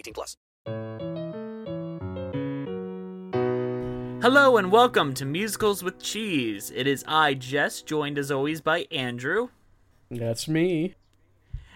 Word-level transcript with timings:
18 0.00 0.14
plus. 0.14 0.36
Hello 4.22 4.56
and 4.56 4.72
welcome 4.72 5.12
to 5.14 5.26
Musicals 5.26 5.82
with 5.82 5.98
Cheese. 5.98 6.72
It 6.74 6.86
is 6.86 7.04
I, 7.06 7.34
Jess, 7.34 7.82
joined 7.82 8.16
as 8.16 8.30
always 8.30 8.62
by 8.62 8.86
Andrew. 8.90 9.48
That's 10.10 10.48
me. 10.48 10.94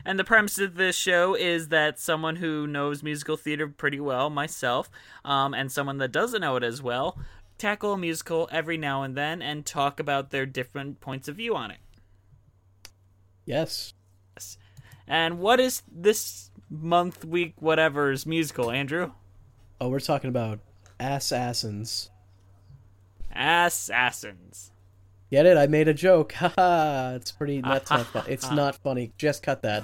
And 0.06 0.18
the 0.18 0.24
premise 0.24 0.58
of 0.58 0.74
this 0.74 0.96
show 0.96 1.34
is 1.34 1.68
that 1.68 1.98
someone 1.98 2.36
who 2.36 2.66
knows 2.66 3.02
musical 3.02 3.36
theater 3.36 3.68
pretty 3.68 4.00
well, 4.00 4.30
myself, 4.30 4.90
um, 5.24 5.52
and 5.52 5.70
someone 5.70 5.98
that 5.98 6.12
doesn't 6.12 6.40
know 6.40 6.56
it 6.56 6.62
as 6.62 6.82
well, 6.82 7.18
tackle 7.58 7.92
a 7.92 7.98
musical 7.98 8.48
every 8.50 8.78
now 8.78 9.02
and 9.02 9.14
then 9.14 9.42
and 9.42 9.66
talk 9.66 10.00
about 10.00 10.30
their 10.30 10.46
different 10.46 11.00
points 11.00 11.28
of 11.28 11.36
view 11.36 11.54
on 11.54 11.70
it. 11.70 11.78
Yes. 13.44 13.92
Yes. 14.34 14.56
And 15.06 15.38
what 15.38 15.60
is 15.60 15.82
this 15.90 16.50
month, 16.80 17.24
week, 17.24 17.54
whatever's 17.60 18.26
musical, 18.26 18.70
Andrew? 18.70 19.12
Oh, 19.80 19.88
we're 19.88 20.00
talking 20.00 20.28
about 20.28 20.60
Assassins. 21.00 22.10
Assassins. 23.34 24.70
Get 25.30 25.46
it? 25.46 25.56
I 25.56 25.66
made 25.66 25.88
a 25.88 25.94
joke. 25.94 26.32
Haha. 26.34 27.14
it's 27.16 27.32
pretty. 27.32 27.60
That's 27.60 27.90
not 27.90 28.06
fun. 28.12 28.24
It's 28.28 28.50
not 28.50 28.76
funny. 28.76 29.12
Just 29.18 29.42
cut 29.42 29.62
that. 29.62 29.82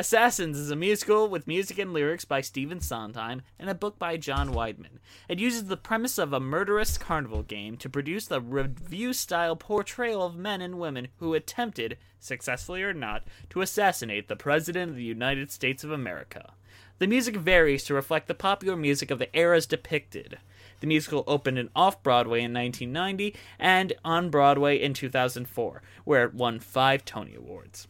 Assassins 0.00 0.56
is 0.56 0.70
a 0.70 0.76
musical 0.76 1.28
with 1.28 1.46
music 1.46 1.78
and 1.78 1.92
lyrics 1.92 2.24
by 2.24 2.40
Stephen 2.40 2.80
Sondheim 2.80 3.42
and 3.58 3.68
a 3.68 3.74
book 3.74 3.98
by 3.98 4.16
John 4.16 4.54
Weidman. 4.54 4.98
It 5.28 5.38
uses 5.38 5.66
the 5.66 5.76
premise 5.76 6.16
of 6.16 6.32
a 6.32 6.40
murderous 6.40 6.96
carnival 6.96 7.42
game 7.42 7.76
to 7.76 7.90
produce 7.90 8.26
the 8.26 8.40
review 8.40 9.12
style 9.12 9.56
portrayal 9.56 10.22
of 10.22 10.36
men 10.36 10.62
and 10.62 10.78
women 10.78 11.08
who 11.18 11.34
attempted, 11.34 11.98
successfully 12.18 12.82
or 12.82 12.94
not, 12.94 13.24
to 13.50 13.60
assassinate 13.60 14.28
the 14.28 14.36
President 14.36 14.88
of 14.90 14.96
the 14.96 15.04
United 15.04 15.50
States 15.50 15.84
of 15.84 15.90
America. 15.90 16.54
The 16.98 17.06
music 17.06 17.36
varies 17.36 17.84
to 17.84 17.92
reflect 17.92 18.26
the 18.26 18.32
popular 18.32 18.76
music 18.76 19.10
of 19.10 19.18
the 19.18 19.28
eras 19.36 19.66
depicted. 19.66 20.38
The 20.80 20.86
musical 20.86 21.24
opened 21.26 21.58
in 21.58 21.68
off 21.76 22.02
Broadway 22.02 22.38
in 22.38 22.54
1990 22.54 23.36
and 23.58 23.92
on 24.02 24.30
Broadway 24.30 24.80
in 24.80 24.94
2004, 24.94 25.82
where 26.04 26.24
it 26.24 26.32
won 26.32 26.58
five 26.58 27.04
Tony 27.04 27.34
Awards. 27.34 27.86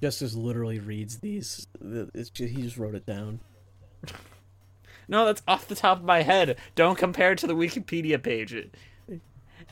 Just 0.00 0.22
as 0.22 0.36
literally 0.36 0.78
reads 0.78 1.18
these. 1.18 1.66
Just, 2.14 2.38
he 2.38 2.62
just 2.62 2.76
wrote 2.76 2.94
it 2.94 3.06
down. 3.06 3.40
No, 5.08 5.24
that's 5.24 5.42
off 5.48 5.66
the 5.66 5.74
top 5.74 5.98
of 6.00 6.04
my 6.04 6.20
head. 6.20 6.58
Don't 6.74 6.98
compare 6.98 7.32
it 7.32 7.38
to 7.38 7.46
the 7.46 7.56
Wikipedia 7.56 8.22
page. 8.22 8.54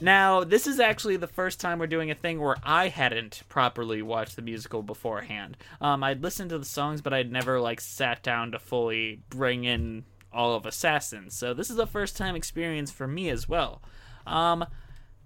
Now, 0.01 0.45
this 0.45 0.67
is 0.67 0.81
actually 0.81 1.17
the 1.17 1.27
first 1.27 1.61
time 1.61 1.79
we're 1.79 1.87
doing 1.87 2.11
a 2.11 2.15
thing 2.15 2.41
where 2.41 2.57
I 2.63 2.89
hadn't 2.89 3.43
properly 3.49 4.03
watched 4.03 4.37
the 4.37 4.43
musical 4.43 4.83
beforehand. 4.83 5.57
Um, 5.81 6.03
I'd 6.03 6.23
listened 6.23 6.51
to 6.51 6.59
the 6.59 6.65
songs, 6.65 7.01
but 7.01 7.13
I'd 7.13 7.33
never 7.33 7.61
like 7.61 7.81
sat 7.81 8.23
down 8.23 8.53
to 8.53 8.59
fully 8.59 9.21
bring 9.31 9.65
in 9.65 10.05
all 10.33 10.55
of 10.55 10.67
Assassins. 10.67 11.35
So 11.35 11.55
this 11.55 11.71
is 11.71 11.79
a 11.79 11.87
first 11.87 12.17
time 12.17 12.37
experience 12.37 12.91
for 12.91 13.07
me 13.07 13.31
as 13.31 13.49
well. 13.49 13.83
Um, 14.27 14.67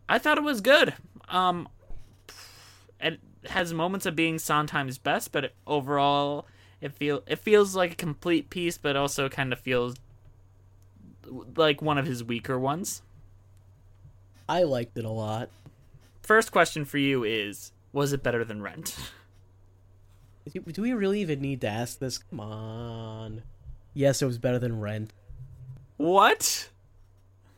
I 0.09 0.19
thought 0.19 0.39
it 0.39 0.45
was 0.45 0.61
good. 0.61 0.95
Um, 1.29 1.69
it 3.01 3.21
has 3.47 3.73
moments 3.73 4.07
of 4.07 4.17
being 4.17 4.39
Sondheim's 4.39 4.99
best, 4.99 5.33
but 5.33 5.53
overall, 5.67 6.47
it 6.81 6.93
feel 6.93 7.23
it 7.27 7.39
feels 7.39 7.75
like 7.75 7.93
a 7.93 7.97
complete 7.97 8.51
piece, 8.51 8.79
but 8.79 8.97
also 8.97 9.29
kind 9.29 9.53
of 9.53 9.59
feels 9.59 9.97
like 11.57 11.83
one 11.83 11.99
of 11.99 12.07
his 12.07 12.25
weaker 12.25 12.59
ones. 12.59 13.03
I 14.49 14.63
liked 14.65 14.97
it 14.99 15.05
a 15.05 15.11
lot. 15.11 15.49
First 16.23 16.53
question 16.53 16.85
for 16.85 16.99
you 16.99 17.25
is: 17.25 17.73
Was 17.93 18.13
it 18.13 18.23
better 18.23 18.45
than 18.45 18.63
Rent? 18.63 18.97
Do 20.53 20.61
do 20.61 20.83
we 20.83 20.93
really 20.93 21.21
even 21.21 21.41
need 21.41 21.61
to 21.61 21.69
ask 21.69 21.99
this? 21.99 22.19
Come 22.19 22.41
on. 22.41 23.43
Yes, 23.95 24.23
it 24.23 24.27
was 24.27 24.39
better 24.39 24.59
than 24.59 24.81
Rent. 24.81 25.13
What? 25.97 26.71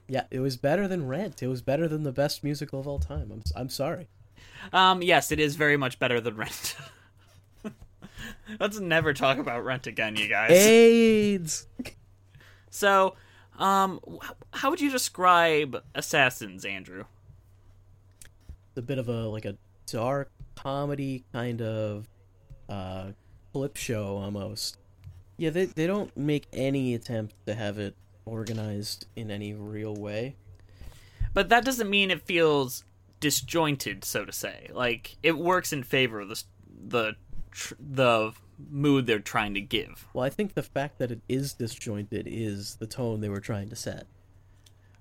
Yeah, 0.08 0.24
it 0.30 0.40
was 0.40 0.56
better 0.56 0.88
than 0.88 1.06
Rent. 1.06 1.42
It 1.42 1.46
was 1.46 1.62
better 1.62 1.88
than 1.88 2.02
the 2.02 2.12
best 2.12 2.42
musical 2.42 2.80
of 2.80 2.88
all 2.88 2.98
time. 2.98 3.30
I'm 3.32 3.42
I'm 3.54 3.68
sorry. 3.68 4.08
Um, 4.72 5.02
yes, 5.02 5.32
it 5.32 5.40
is 5.40 5.56
very 5.56 5.76
much 5.76 5.98
better 5.98 6.20
than 6.20 6.36
Rent. 6.36 6.76
Let's 8.60 8.78
never 8.78 9.12
talk 9.14 9.38
about 9.38 9.64
Rent 9.64 9.86
again, 9.86 10.16
you 10.16 10.28
guys. 10.28 10.50
AIDS. 10.50 11.66
So, 12.70 13.14
um, 13.58 14.00
how 14.52 14.70
would 14.70 14.80
you 14.80 14.90
describe 14.90 15.82
Assassins, 15.94 16.64
Andrew? 16.64 17.04
It's 18.20 18.78
a 18.78 18.82
bit 18.82 18.98
of 18.98 19.08
a 19.08 19.26
like 19.28 19.44
a 19.44 19.56
dark 19.86 20.30
comedy 20.54 21.24
kind 21.32 21.60
of 21.60 22.08
uh 22.68 23.12
clip 23.52 23.76
show 23.76 24.16
almost. 24.16 24.78
Yeah, 25.36 25.50
they 25.50 25.66
they 25.66 25.86
don't 25.86 26.16
make 26.16 26.46
any 26.52 26.94
attempt 26.94 27.34
to 27.46 27.54
have 27.54 27.78
it 27.78 27.94
organized 28.24 29.06
in 29.16 29.30
any 29.30 29.52
real 29.52 29.94
way. 29.94 30.36
But 31.34 31.48
that 31.48 31.64
doesn't 31.64 31.88
mean 31.90 32.10
it 32.10 32.22
feels 32.22 32.84
disjointed, 33.22 34.04
so 34.04 34.26
to 34.26 34.32
say. 34.32 34.68
Like 34.74 35.16
it 35.22 35.38
works 35.38 35.72
in 35.72 35.82
favor 35.84 36.20
of 36.20 36.28
the 36.28 36.42
the 36.86 37.16
tr- 37.52 37.74
the 37.80 38.32
mood 38.70 39.06
they're 39.06 39.18
trying 39.20 39.54
to 39.54 39.60
give. 39.62 40.06
Well, 40.12 40.24
I 40.24 40.28
think 40.30 40.52
the 40.54 40.62
fact 40.62 40.98
that 40.98 41.10
it 41.10 41.20
is 41.28 41.54
disjointed 41.54 42.26
is 42.28 42.74
the 42.76 42.86
tone 42.86 43.20
they 43.20 43.28
were 43.30 43.40
trying 43.40 43.70
to 43.70 43.76
set. 43.76 44.06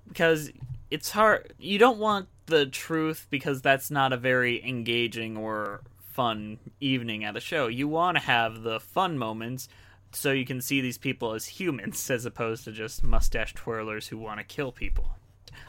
because 0.07 0.51
it's 0.89 1.09
hard 1.11 1.53
you 1.57 1.77
don't 1.77 1.97
want 1.99 2.27
the 2.47 2.65
truth 2.65 3.27
because 3.29 3.61
that's 3.61 3.89
not 3.91 4.11
a 4.13 4.17
very 4.17 4.63
engaging 4.67 5.37
or 5.37 5.81
fun 5.99 6.59
evening 6.81 7.23
at 7.23 7.37
a 7.37 7.39
show 7.39 7.67
you 7.67 7.87
want 7.87 8.17
to 8.17 8.23
have 8.23 8.61
the 8.63 8.77
fun 8.79 9.17
moments 9.17 9.69
so 10.11 10.31
you 10.33 10.45
can 10.45 10.59
see 10.59 10.81
these 10.81 10.97
people 10.97 11.33
as 11.33 11.45
humans 11.45 12.09
as 12.15 12.25
opposed 12.25 12.65
to 12.65 12.71
just 12.73 13.03
mustache 13.03 13.53
twirlers 13.53 14.07
who 14.09 14.17
want 14.17 14.37
to 14.39 14.43
kill 14.43 14.71
people 14.73 15.07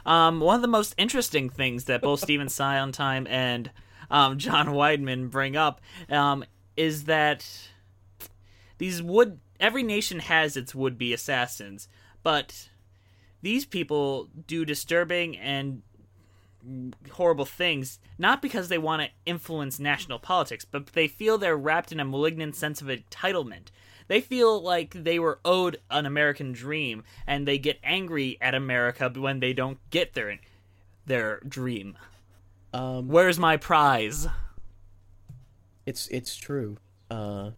Um, 0.04 0.40
one 0.40 0.56
of 0.56 0.62
the 0.62 0.68
most 0.68 0.94
interesting 0.98 1.48
things 1.48 1.84
that 1.84 2.02
both 2.02 2.20
Stephen 2.20 2.48
Sondheim 2.50 3.26
and 3.28 3.70
um, 4.10 4.38
John 4.38 4.68
Weidman 4.68 5.30
bring 5.30 5.56
up 5.56 5.80
um, 6.08 6.44
is 6.76 7.04
that 7.04 7.46
these 8.78 9.02
would 9.02 9.40
every 9.60 9.82
nation 9.82 10.18
has 10.18 10.56
its 10.56 10.74
would-be 10.74 11.12
assassins, 11.12 11.88
but 12.22 12.68
these 13.40 13.64
people 13.64 14.28
do 14.46 14.64
disturbing 14.64 15.36
and 15.36 15.82
horrible 17.12 17.44
things 17.44 17.98
not 18.18 18.40
because 18.40 18.68
they 18.68 18.78
want 18.78 19.02
to 19.02 19.08
influence 19.26 19.80
national 19.80 20.18
politics, 20.18 20.64
but 20.64 20.86
they 20.88 21.08
feel 21.08 21.38
they're 21.38 21.56
wrapped 21.56 21.90
in 21.90 21.98
a 21.98 22.04
malignant 22.04 22.54
sense 22.54 22.80
of 22.80 22.86
entitlement. 22.86 23.68
They 24.08 24.20
feel 24.20 24.60
like 24.60 24.92
they 24.92 25.18
were 25.18 25.38
owed 25.44 25.78
an 25.90 26.06
American 26.06 26.52
dream, 26.52 27.04
and 27.26 27.46
they 27.46 27.58
get 27.58 27.78
angry 27.82 28.38
at 28.40 28.54
America 28.54 29.10
when 29.14 29.40
they 29.40 29.52
don't 29.52 29.78
get 29.90 30.14
their 30.14 30.38
their 31.06 31.40
dream. 31.40 31.96
Um, 32.72 33.08
Where's 33.08 33.38
my 33.38 33.56
prize? 33.56 34.26
It's 35.86 36.08
it's 36.08 36.36
true. 36.36 36.78
Uh, 37.10 37.50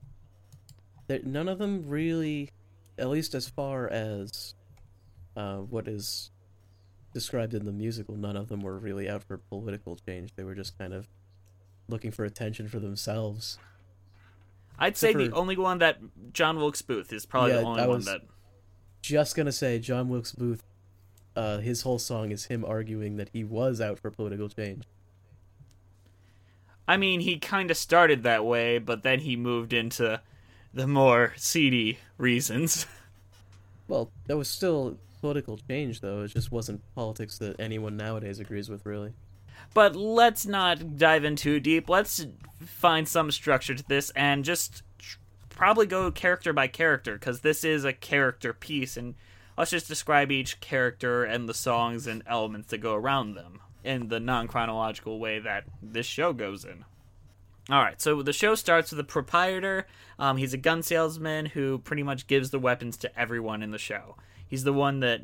none 1.23 1.49
of 1.49 1.59
them 1.59 1.85
really, 1.87 2.51
at 2.99 3.09
least 3.09 3.35
as 3.35 3.49
far 3.49 3.89
as 3.89 4.55
uh, 5.37 5.59
what 5.59 5.87
is 5.87 6.31
described 7.13 7.55
in 7.55 7.65
the 7.65 7.73
musical, 7.73 8.17
none 8.17 8.37
of 8.37 8.49
them 8.49 8.61
were 8.61 8.79
really 8.79 9.09
out 9.09 9.23
for 9.23 9.39
political 9.39 9.97
change. 9.97 10.35
They 10.35 10.45
were 10.45 10.55
just 10.55 10.77
kind 10.79 10.93
of 10.93 11.09
looking 11.89 12.11
for 12.11 12.25
attention 12.25 12.69
for 12.69 12.81
themselves. 12.81 13.59
I'd 14.79 14.97
say 14.97 15.13
the 15.13 15.31
only 15.33 15.57
one 15.57 15.79
that 15.79 15.99
John 16.33 16.57
Wilkes 16.57 16.83
Booth 16.83 17.13
is 17.13 17.27
probably 17.27 17.53
Yeah, 17.53 17.59
the 17.59 17.67
only 17.67 17.87
one 17.87 18.01
that. 18.03 18.23
Just 19.03 19.37
gonna 19.37 19.53
say, 19.53 19.79
John 19.79 20.09
Wilkes 20.09 20.33
Booth, 20.33 20.63
uh, 21.37 21.59
his 21.59 21.83
whole 21.83 21.99
song 21.99 22.31
is 22.33 22.47
him 22.47 22.65
arguing 22.65 23.17
that 23.17 23.29
he 23.33 23.45
was 23.45 23.81
out 23.81 23.99
for 23.99 24.11
political 24.11 24.49
change. 24.49 24.85
I 26.87 26.97
mean, 26.97 27.21
he 27.21 27.39
kind 27.39 27.71
of 27.71 27.77
started 27.77 28.23
that 28.25 28.45
way, 28.45 28.79
but 28.79 29.03
then 29.03 29.21
he 29.21 29.37
moved 29.37 29.73
into 29.73 30.21
the 30.73 30.87
more 30.87 31.33
seedy 31.37 31.99
reasons. 32.19 32.87
Well, 33.87 34.11
that 34.29 34.39
was 34.39 34.49
still 34.49 34.97
political 35.21 35.59
change, 35.69 36.01
though. 36.01 36.23
It 36.23 36.29
just 36.29 36.51
wasn't 36.51 36.81
politics 36.95 37.37
that 37.37 37.61
anyone 37.61 37.99
nowadays 37.99 38.39
agrees 38.39 38.71
with, 38.71 38.87
really. 38.87 39.13
But 39.73 39.97
let's 39.97 40.47
not 40.47 40.99
dive 40.99 41.25
in 41.25 41.37
too 41.37 41.61
deep. 41.61 41.89
Let's 41.89 42.27
find 42.61 43.09
some 43.09 43.31
structure 43.31 43.75
to 43.75 43.89
this 43.89 44.11
and 44.11 44.45
just 44.45 44.83
probably 45.49 45.87
go 45.87 46.11
character 46.11 46.53
by 46.53 46.67
character 46.67 47.15
because 47.15 47.41
this 47.41 47.65
is 47.65 47.85
a 47.85 47.93
character 47.93 48.53
piece, 48.53 48.97
and 48.97 49.15
let's 49.57 49.71
just 49.71 49.89
describe 49.89 50.31
each 50.31 50.61
character 50.61 51.25
and 51.25 51.49
the 51.49 51.55
songs 51.55 52.07
and 52.07 52.23
elements 52.27 52.69
that 52.71 52.79
go 52.79 52.95
around 52.95 53.35
them 53.35 53.61
in 53.83 54.09
the 54.09 54.21
non 54.21 54.49
chronological 54.49 55.19
way 55.19 55.39
that 55.39 55.65
this 55.83 56.07
show 56.07 56.33
goes 56.33 56.65
in. 56.65 56.85
All 57.71 57.83
right, 57.83 58.01
so 58.01 58.23
the 58.23 58.33
show 58.33 58.55
starts 58.55 58.91
with 58.91 58.99
the 58.99 59.05
proprietor. 59.05 59.87
Um, 60.19 60.37
he's 60.37 60.53
a 60.53 60.59
gun 60.59 60.83
salesman 60.83 61.47
who 61.47 61.79
pretty 61.79 62.03
much 62.03 62.27
gives 62.27 62.51
the 62.51 62.59
weapons 62.59 62.97
to 62.99 63.19
everyone 63.19 63.63
in 63.63 63.71
the 63.71 63.79
show. 63.79 64.17
He's 64.47 64.65
the 64.65 64.73
one 64.73 65.01
that 65.01 65.23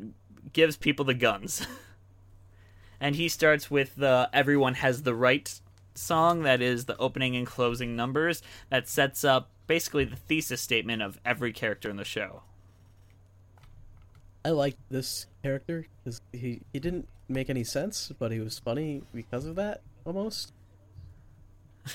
gives 0.53 0.75
people 0.75 1.05
the 1.05 1.13
guns. 1.13 1.67
and 3.01 3.15
he 3.17 3.27
starts 3.27 3.69
with 3.69 3.95
the 3.97 4.29
"Everyone 4.31 4.75
Has 4.75 5.03
the 5.03 5.13
Right" 5.15 5.59
song. 5.95 6.43
That 6.43 6.61
is 6.61 6.85
the 6.85 6.95
opening 6.97 7.35
and 7.35 7.45
closing 7.45 7.97
numbers. 7.97 8.41
That 8.69 8.87
sets 8.87 9.25
up 9.25 9.49
basically 9.67 10.05
the 10.05 10.15
thesis 10.15 10.61
statement 10.61 11.01
of 11.01 11.19
every 11.25 11.51
character 11.51 11.89
in 11.89 11.97
the 11.97 12.05
show. 12.05 12.43
I 14.45 14.49
liked 14.51 14.77
this 14.89 15.27
character 15.43 15.85
because 16.03 16.21
he, 16.31 16.61
he 16.73 16.79
didn't 16.79 17.07
make 17.29 17.49
any 17.49 17.63
sense, 17.63 18.11
but 18.17 18.31
he 18.31 18.39
was 18.39 18.57
funny 18.57 19.03
because 19.13 19.45
of 19.45 19.55
that, 19.55 19.81
almost. 20.05 20.53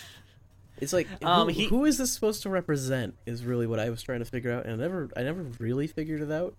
It's 0.78 0.92
like 0.92 1.08
Um, 1.24 1.48
he- 1.48 1.68
who 1.68 1.86
is 1.86 1.96
this 1.96 2.12
supposed 2.12 2.42
to 2.42 2.50
represent? 2.50 3.14
Is 3.24 3.44
really 3.46 3.66
what 3.66 3.80
I 3.80 3.88
was 3.88 4.02
trying 4.02 4.18
to 4.18 4.26
figure 4.26 4.52
out, 4.52 4.66
and 4.66 4.74
I 4.74 4.76
never 4.76 5.08
I 5.16 5.22
never 5.22 5.42
really 5.58 5.86
figured 5.86 6.20
it 6.20 6.30
out. 6.30 6.54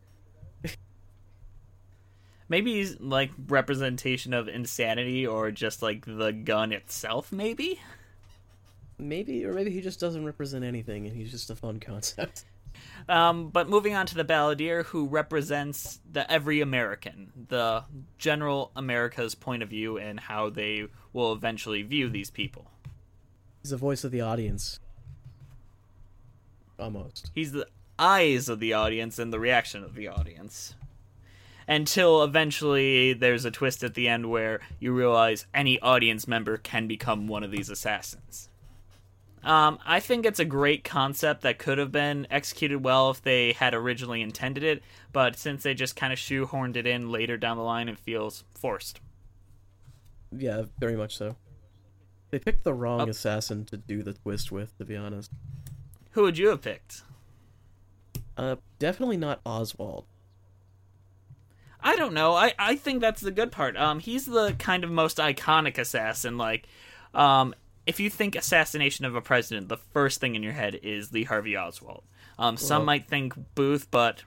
Maybe 2.50 2.76
he's 2.76 3.00
like 3.00 3.32
representation 3.48 4.34
of 4.34 4.48
insanity 4.48 5.28
or 5.28 5.52
just 5.52 5.82
like 5.82 6.06
the 6.06 6.32
gun 6.32 6.72
itself. 6.72 7.32
Maybe. 7.32 7.80
Maybe 8.98 9.46
or 9.46 9.54
maybe 9.54 9.72
he 9.72 9.82
just 9.82 10.00
doesn't 10.00 10.26
represent 10.26 10.64
anything, 10.64 11.06
and 11.06 11.16
he's 11.16 11.30
just 11.32 11.50
a 11.50 11.56
fun 11.56 11.80
concept. 11.80 12.46
Um, 13.10 13.50
but 13.50 13.70
moving 13.70 13.96
on 13.96 14.06
to 14.08 14.16
the 14.16 14.26
balladeer, 14.26 14.86
who 14.86 15.08
represents 15.08 16.00
the 16.12 16.30
every 16.32 16.62
American, 16.62 17.32
the 17.48 17.84
general 18.18 18.72
America's 18.76 19.36
point 19.36 19.64
of 19.64 19.70
view 19.70 19.98
and 19.98 20.20
how 20.20 20.50
they 20.50 20.88
will 21.14 21.34
eventually 21.34 21.82
view 21.84 22.10
these 22.10 22.30
people. 22.30 22.70
He's 23.62 23.72
the 23.72 23.78
voice 23.78 24.04
of 24.04 24.12
the 24.12 24.22
audience, 24.22 24.80
almost. 26.80 27.32
He's 27.34 27.52
the 27.52 27.68
eyes 27.98 28.48
of 28.48 28.60
the 28.60 28.74
audience 28.74 29.18
and 29.20 29.34
the 29.34 29.40
reaction 29.40 29.84
of 29.84 29.96
the 29.96 30.08
audience. 30.08 30.76
Until 31.68 32.24
eventually 32.24 33.14
there's 33.14 33.44
a 33.44 33.52
twist 33.52 33.84
at 33.84 33.94
the 33.94 34.08
end 34.08 34.30
where 34.30 34.62
you 34.80 34.94
realize 34.94 35.46
any 35.54 35.80
audience 35.82 36.28
member 36.28 36.58
can 36.58 36.88
become 36.88 37.28
one 37.28 37.44
of 37.44 37.52
these 37.52 37.70
assassins. 37.70 38.50
Um, 39.44 39.80
I 39.86 40.00
think 40.00 40.26
it's 40.26 40.40
a 40.40 40.46
great 40.46 40.84
concept 40.84 41.42
that 41.42 41.58
could 41.58 41.78
have 41.78 41.92
been 41.92 42.28
executed 42.30 42.84
well 42.84 43.12
if 43.12 43.22
they 43.22 43.54
had 43.54 43.74
originally 43.74 44.22
intended 44.22 44.64
it, 44.64 44.84
but 45.14 45.38
since 45.38 45.64
they 45.64 45.74
just 45.74 45.96
kind 45.96 46.12
of 46.12 46.20
shoehorned 46.20 46.76
it 46.76 46.88
in 46.88 47.12
later 47.12 47.38
down 47.38 47.58
the 47.58 47.64
line, 47.64 47.88
it 47.88 47.98
feels 47.98 48.44
forced. 48.54 49.00
Yeah, 50.32 50.64
very 50.80 50.96
much 50.98 51.16
so. 51.16 51.36
They 52.30 52.40
picked 52.40 52.64
the 52.64 52.74
wrong 52.74 53.02
Up- 53.02 53.10
assassin 53.10 53.66
to 53.66 53.78
do 53.78 54.04
the 54.04 54.14
twist 54.14 54.52
with, 54.52 54.78
to 54.80 54.86
be 54.86 54.98
honest. 54.98 55.32
Who 56.12 56.24
would 56.24 56.38
you 56.38 56.50
have 56.50 56.62
picked? 56.62 57.04
Uh, 58.36 58.58
definitely 58.80 59.18
not 59.18 59.40
Oswald. 59.46 60.06
I 61.88 61.96
don't 61.96 62.14
know. 62.14 62.34
I, 62.34 62.54
I 62.60 62.76
think 62.76 63.00
that's 63.00 63.22
the 63.22 63.32
good 63.32 63.50
part. 63.52 63.78
Um, 63.78 64.00
he's 64.00 64.26
the 64.26 64.54
kind 64.60 64.84
of 64.84 64.92
most 64.92 65.18
iconic 65.20 65.78
assassin. 65.78 66.38
Like, 66.38 66.68
um, 67.14 67.56
if 67.86 68.00
you 68.02 68.10
think 68.10 68.36
assassination 68.36 69.06
of 69.06 69.16
a 69.16 69.22
president, 69.22 69.70
the 69.70 69.78
first 69.78 70.20
thing 70.20 70.36
in 70.36 70.44
your 70.44 70.52
head 70.52 70.78
is 70.84 71.14
Lee 71.14 71.24
Harvey 71.24 71.56
Oswald. 71.56 72.04
Um, 72.38 72.58
some 72.58 72.80
Well- 72.80 72.86
might 72.88 73.08
think 73.08 73.36
Booth, 73.56 73.90
but 73.90 74.24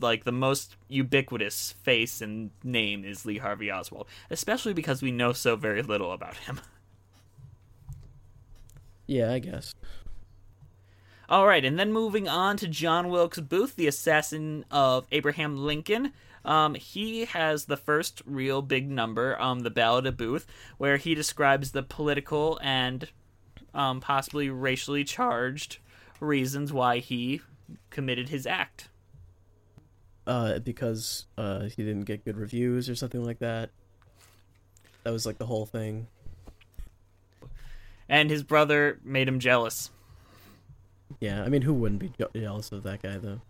like 0.00 0.22
the 0.22 0.30
most 0.32 0.76
ubiquitous 0.88 1.72
face 1.82 2.20
and 2.20 2.50
name 2.62 3.04
is 3.04 3.26
Lee 3.26 3.38
Harvey 3.38 3.72
Oswald, 3.72 4.06
especially 4.30 4.72
because 4.72 5.02
we 5.02 5.10
know 5.10 5.32
so 5.32 5.56
very 5.56 5.82
little 5.82 6.12
about 6.12 6.36
him. 6.36 6.60
Yeah, 9.10 9.32
I 9.32 9.38
guess. 9.38 9.74
All 11.30 11.46
right, 11.46 11.64
and 11.64 11.78
then 11.78 11.94
moving 11.94 12.28
on 12.28 12.58
to 12.58 12.68
John 12.68 13.08
Wilkes 13.08 13.40
Booth, 13.40 13.74
the 13.74 13.86
assassin 13.86 14.66
of 14.70 15.06
Abraham 15.10 15.56
Lincoln. 15.56 16.12
Um, 16.48 16.76
he 16.76 17.26
has 17.26 17.66
the 17.66 17.76
first 17.76 18.22
real 18.24 18.62
big 18.62 18.90
number, 18.90 19.38
um, 19.38 19.60
the 19.60 19.70
Ballad 19.70 20.06
of 20.06 20.16
Booth, 20.16 20.46
where 20.78 20.96
he 20.96 21.14
describes 21.14 21.72
the 21.72 21.82
political 21.82 22.58
and 22.62 23.06
um, 23.74 24.00
possibly 24.00 24.48
racially 24.48 25.04
charged 25.04 25.76
reasons 26.20 26.72
why 26.72 27.00
he 27.00 27.42
committed 27.90 28.30
his 28.30 28.46
act. 28.46 28.88
Uh, 30.26 30.58
because 30.58 31.26
uh, 31.36 31.64
he 31.64 31.84
didn't 31.84 32.04
get 32.04 32.24
good 32.24 32.38
reviews 32.38 32.88
or 32.88 32.94
something 32.94 33.22
like 33.22 33.40
that. 33.40 33.68
That 35.04 35.12
was 35.12 35.26
like 35.26 35.36
the 35.36 35.46
whole 35.46 35.66
thing. 35.66 36.06
And 38.08 38.30
his 38.30 38.42
brother 38.42 39.00
made 39.04 39.28
him 39.28 39.38
jealous. 39.38 39.90
Yeah, 41.20 41.42
I 41.44 41.50
mean, 41.50 41.60
who 41.60 41.74
wouldn't 41.74 42.00
be 42.00 42.10
jealous 42.34 42.72
of 42.72 42.84
that 42.84 43.02
guy 43.02 43.18
though? 43.18 43.42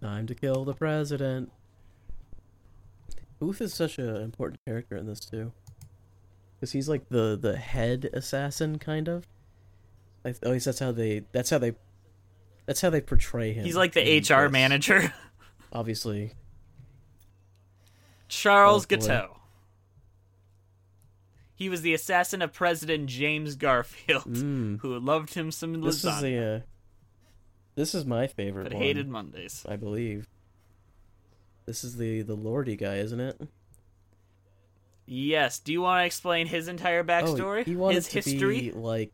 Time 0.00 0.26
to 0.26 0.34
kill 0.34 0.64
the 0.64 0.74
president. 0.74 1.52
Booth 3.40 3.60
is 3.60 3.74
such 3.74 3.98
an 3.98 4.14
important 4.16 4.60
character 4.66 4.96
in 4.96 5.06
this 5.06 5.18
too, 5.20 5.50
because 6.54 6.70
he's 6.72 6.88
like 6.88 7.08
the 7.08 7.36
the 7.40 7.56
head 7.56 8.08
assassin, 8.12 8.78
kind 8.78 9.08
of. 9.08 9.26
Like, 10.24 10.36
at 10.42 10.48
least 10.50 10.66
that's 10.66 10.78
how 10.78 10.92
they. 10.92 11.22
That's 11.32 11.50
how 11.50 11.58
they. 11.58 11.72
That's 12.66 12.82
how 12.82 12.90
they 12.90 13.00
portray 13.00 13.52
him. 13.54 13.64
He's 13.64 13.74
like 13.76 13.94
the 13.94 14.02
HR 14.18 14.42
this. 14.44 14.52
manager, 14.52 15.12
Obviously, 15.72 16.32
Charles 18.28 18.84
Oh, 18.84 18.88
boy. 18.88 18.96
Guiteau. 18.96 19.36
He 21.54 21.68
was 21.68 21.82
the 21.82 21.92
assassin 21.94 22.40
of 22.42 22.52
President 22.52 23.06
James 23.06 23.54
Garfield, 23.56 24.24
Mm. 24.24 24.78
who 24.82 24.98
loved 24.98 25.34
him 25.34 25.50
some 25.50 25.80
this 25.80 26.04
is 26.04 26.04
lasagna. 26.04 26.20
the. 26.20 26.38
Uh, 26.56 26.60
this 27.74 27.94
is 27.94 28.04
my 28.04 28.26
favorite 28.26 28.64
but 28.64 28.74
one. 28.74 28.82
hated 28.82 29.08
Mondays. 29.08 29.64
I 29.68 29.76
believe. 29.76 30.26
This 31.70 31.84
is 31.84 31.96
the 31.96 32.22
the 32.22 32.34
Lordy 32.34 32.74
guy, 32.74 32.96
isn't 32.96 33.20
it? 33.20 33.40
Yes. 35.06 35.60
Do 35.60 35.70
you 35.72 35.80
want 35.80 36.02
to 36.02 36.04
explain 36.04 36.48
his 36.48 36.66
entire 36.66 37.02
oh, 37.02 37.04
backstory? 37.04 37.60
Oh, 37.60 37.64
he 37.64 37.76
wanted 37.76 37.94
his 37.94 38.08
to 38.08 38.14
history? 38.14 38.60
be 38.60 38.72
like 38.72 39.12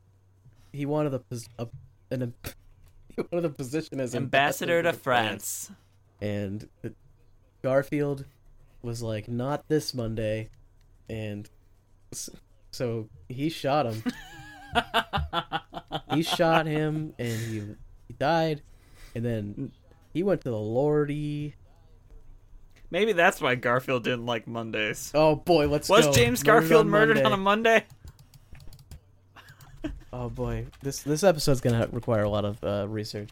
he 0.73 0.87
wanted 0.87 1.13
a, 1.13 1.19
pos- 1.19 1.51
a 1.59 1.69
an 2.11 2.33
he 3.15 3.21
wanted 3.31 3.45
a 3.45 3.51
position 3.51 4.01
as 4.01 4.15
Ambassador 4.15 4.83
to 4.83 4.95
France. 4.95 5.71
France. 6.19 6.67
and 6.83 6.95
Garfield 7.63 8.25
was 8.81 9.03
like, 9.03 9.29
"Not 9.29 9.69
this 9.69 9.93
Monday," 9.93 10.49
and 11.11 11.51
so 12.71 13.11
he 13.29 13.51
shot 13.51 13.85
him. 13.85 14.03
he 16.15 16.23
shot 16.23 16.65
him, 16.65 17.13
and 17.19 17.39
he 17.39 17.63
he 18.09 18.15
died, 18.19 18.63
and 19.15 19.23
then 19.23 19.73
he 20.15 20.23
went 20.23 20.41
to 20.41 20.49
the 20.49 20.57
Lordy. 20.57 21.55
Maybe 22.91 23.13
that's 23.13 23.41
why 23.41 23.55
Garfield 23.57 24.05
didn't 24.05 24.27
like 24.27 24.47
Mondays. 24.47 25.11
Oh 25.15 25.35
boy, 25.37 25.67
let's 25.69 25.89
go. 25.89 25.95
Was 25.95 26.07
go. 26.07 26.13
James 26.13 26.45
Murdered 26.45 26.61
Garfield 26.61 26.81
on 26.83 26.89
murdered 26.89 27.23
on 27.23 27.33
a 27.33 27.37
Monday? 27.37 27.85
Oh 30.13 30.31
boy, 30.31 30.67
this 30.83 31.03
this 31.03 31.23
episode's 31.23 31.61
gonna 31.61 31.89
require 31.93 32.23
a 32.23 32.29
lot 32.31 32.47
of 32.47 32.65
uh, 32.65 32.87
research. 32.89 33.29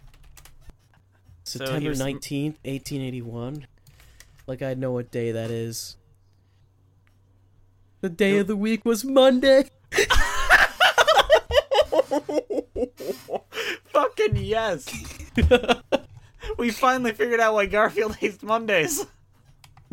So 1.45 1.61
September 1.61 1.95
nineteenth, 1.95 2.59
eighteen 2.67 3.01
eighty 3.01 3.23
one. 3.23 3.67
Like 4.47 4.61
I 4.61 4.75
know 4.75 4.93
what 4.93 5.11
day 5.11 5.33
that 5.33 5.51
is. 5.51 5.97
The 8.03 8.11
day 8.11 8.37
of 8.37 8.49
the 8.49 8.57
week 8.57 8.85
was 8.85 9.03
Monday. 9.03 9.65
Fucking 13.87 14.37
yes. 14.37 14.87
we 16.59 16.71
finally 16.71 17.13
figured 17.13 17.41
out 17.41 17.55
why 17.55 17.65
Garfield 17.65 18.17
hates 18.17 18.43
Mondays. 18.43 19.07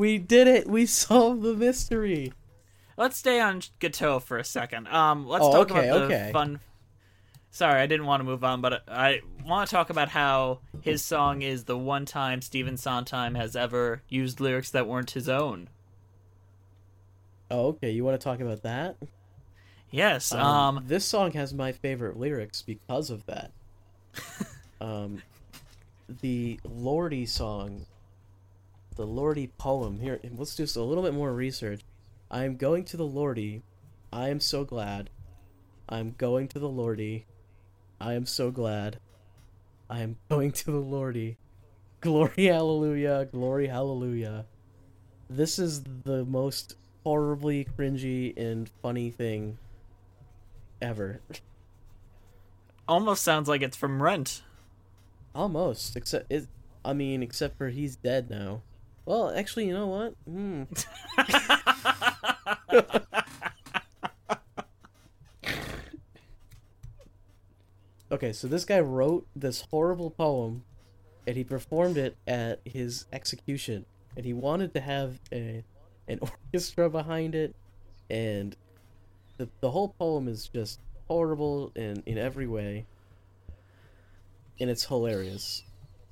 We 0.01 0.17
did 0.17 0.47
it. 0.47 0.67
We 0.67 0.85
solved 0.87 1.43
the 1.43 1.53
mystery. 1.53 2.33
Let's 2.97 3.17
stay 3.17 3.39
on 3.39 3.61
Guiteau 3.79 4.17
for 4.17 4.39
a 4.39 4.43
second. 4.43 4.87
Um, 4.87 5.27
let's 5.27 5.45
Oh, 5.45 5.51
talk 5.51 5.69
okay, 5.69 5.89
about 5.89 5.99
the 5.99 6.05
okay. 6.05 6.29
fun. 6.33 6.59
Sorry, 7.51 7.79
I 7.79 7.85
didn't 7.85 8.07
want 8.07 8.21
to 8.21 8.23
move 8.23 8.43
on, 8.43 8.61
but 8.61 8.81
I 8.87 9.21
want 9.45 9.69
to 9.69 9.75
talk 9.75 9.91
about 9.91 10.09
how 10.09 10.61
his 10.81 11.05
song 11.05 11.43
is 11.43 11.65
the 11.65 11.77
one 11.77 12.05
time 12.05 12.41
Stephen 12.41 12.77
Sondheim 12.77 13.35
has 13.35 13.55
ever 13.55 14.01
used 14.09 14.39
lyrics 14.39 14.71
that 14.71 14.87
weren't 14.87 15.11
his 15.11 15.29
own. 15.29 15.69
Oh, 17.51 17.67
okay. 17.67 17.91
You 17.91 18.03
want 18.03 18.19
to 18.19 18.23
talk 18.23 18.39
about 18.39 18.63
that? 18.63 18.97
Yes. 19.91 20.31
Um, 20.31 20.83
this 20.87 21.05
song 21.05 21.33
has 21.33 21.53
my 21.53 21.73
favorite 21.73 22.17
lyrics 22.17 22.63
because 22.63 23.11
of 23.11 23.23
that. 23.27 23.51
um, 24.81 25.21
the 26.21 26.59
Lordy 26.63 27.27
song, 27.27 27.85
the 29.01 29.07
Lordy 29.07 29.47
poem. 29.57 29.99
Here, 29.99 30.19
let's 30.37 30.55
do 30.55 30.63
a 30.79 30.83
little 30.83 31.03
bit 31.03 31.15
more 31.15 31.33
research. 31.33 31.81
I 32.29 32.45
am 32.45 32.55
going 32.55 32.85
to 32.85 32.97
the 32.97 33.05
Lordy. 33.05 33.63
I 34.13 34.29
am 34.29 34.39
so 34.39 34.63
glad. 34.63 35.09
I'm 35.89 36.13
going 36.19 36.47
to 36.49 36.59
the 36.59 36.69
Lordy. 36.69 37.25
I 37.99 38.13
am 38.13 38.27
so 38.27 38.51
glad. 38.51 38.99
I 39.89 40.01
am 40.01 40.17
going 40.29 40.51
to 40.51 40.65
the 40.65 40.77
Lordy. 40.77 41.37
Glory, 41.99 42.45
hallelujah. 42.45 43.27
Glory, 43.31 43.67
hallelujah. 43.67 44.45
This 45.27 45.57
is 45.57 45.83
the 46.03 46.23
most 46.23 46.75
horribly 47.03 47.65
cringy 47.65 48.37
and 48.37 48.69
funny 48.83 49.09
thing 49.09 49.57
ever. 50.79 51.21
almost 52.87 53.23
sounds 53.23 53.49
like 53.49 53.63
it's 53.63 53.77
from 53.77 54.03
Rent. 54.03 54.43
Almost, 55.33 55.95
except 55.95 56.31
it. 56.31 56.47
I 56.85 56.93
mean, 56.93 57.23
except 57.23 57.57
for 57.57 57.69
he's 57.69 57.95
dead 57.95 58.29
now. 58.29 58.61
Well, 59.05 59.31
actually, 59.35 59.67
you 59.67 59.73
know 59.73 59.87
what? 59.87 60.15
Hmm. 60.25 60.63
okay, 68.11 68.33
so 68.33 68.47
this 68.47 68.65
guy 68.65 68.79
wrote 68.79 69.27
this 69.35 69.61
horrible 69.71 70.11
poem, 70.11 70.63
and 71.25 71.35
he 71.35 71.43
performed 71.43 71.97
it 71.97 72.15
at 72.27 72.59
his 72.65 73.05
execution, 73.11 73.85
and 74.15 74.23
he 74.25 74.33
wanted 74.33 74.73
to 74.75 74.81
have 74.81 75.19
a 75.31 75.63
an 76.07 76.19
orchestra 76.21 76.89
behind 76.89 77.35
it, 77.35 77.55
and 78.09 78.55
the 79.37 79.49
the 79.61 79.71
whole 79.71 79.89
poem 79.89 80.27
is 80.27 80.47
just 80.47 80.79
horrible 81.07 81.71
in 81.75 82.03
in 82.05 82.17
every 82.17 82.47
way 82.47 82.85
and 84.61 84.69
it's 84.69 84.85
hilarious. 84.85 85.63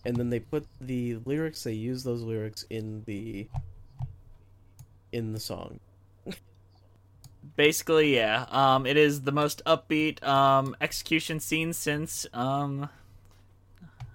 And 0.05 0.15
then 0.15 0.29
they 0.29 0.39
put 0.39 0.65
the 0.79 1.17
lyrics, 1.25 1.63
they 1.63 1.73
use 1.73 2.03
those 2.03 2.21
lyrics 2.21 2.65
in 2.69 3.03
the 3.05 3.47
in 5.11 5.33
the 5.33 5.39
song. 5.39 5.79
Basically, 7.55 8.15
yeah. 8.15 8.45
Um, 8.49 8.85
it 8.85 8.97
is 8.97 9.21
the 9.21 9.31
most 9.31 9.61
upbeat 9.65 10.23
um 10.23 10.75
execution 10.79 11.39
scene 11.39 11.73
since 11.73 12.25
um 12.33 12.89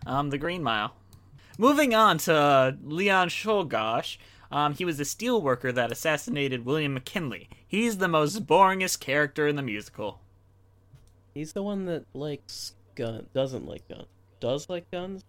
um 0.06 0.30
the 0.30 0.38
Green 0.38 0.62
Mile. 0.62 0.94
Moving 1.58 1.94
on 1.94 2.18
to 2.18 2.76
Leon 2.82 3.28
Czolgosz. 3.28 4.16
Um, 4.50 4.74
he 4.74 4.84
was 4.84 5.00
a 5.00 5.04
steel 5.04 5.40
worker 5.42 5.72
that 5.72 5.92
assassinated 5.92 6.64
William 6.64 6.94
McKinley. 6.94 7.48
He's 7.66 7.98
the 7.98 8.08
most 8.08 8.46
boringest 8.46 9.00
character 9.00 9.46
in 9.48 9.56
the 9.56 9.62
musical. 9.62 10.20
He's 11.34 11.52
the 11.52 11.62
one 11.62 11.86
that 11.86 12.04
likes 12.14 12.74
gun 12.94 13.26
doesn't 13.34 13.66
like 13.66 13.88
gun. 13.88 14.06
Does 14.40 14.68
like 14.68 14.90
guns? 14.90 15.24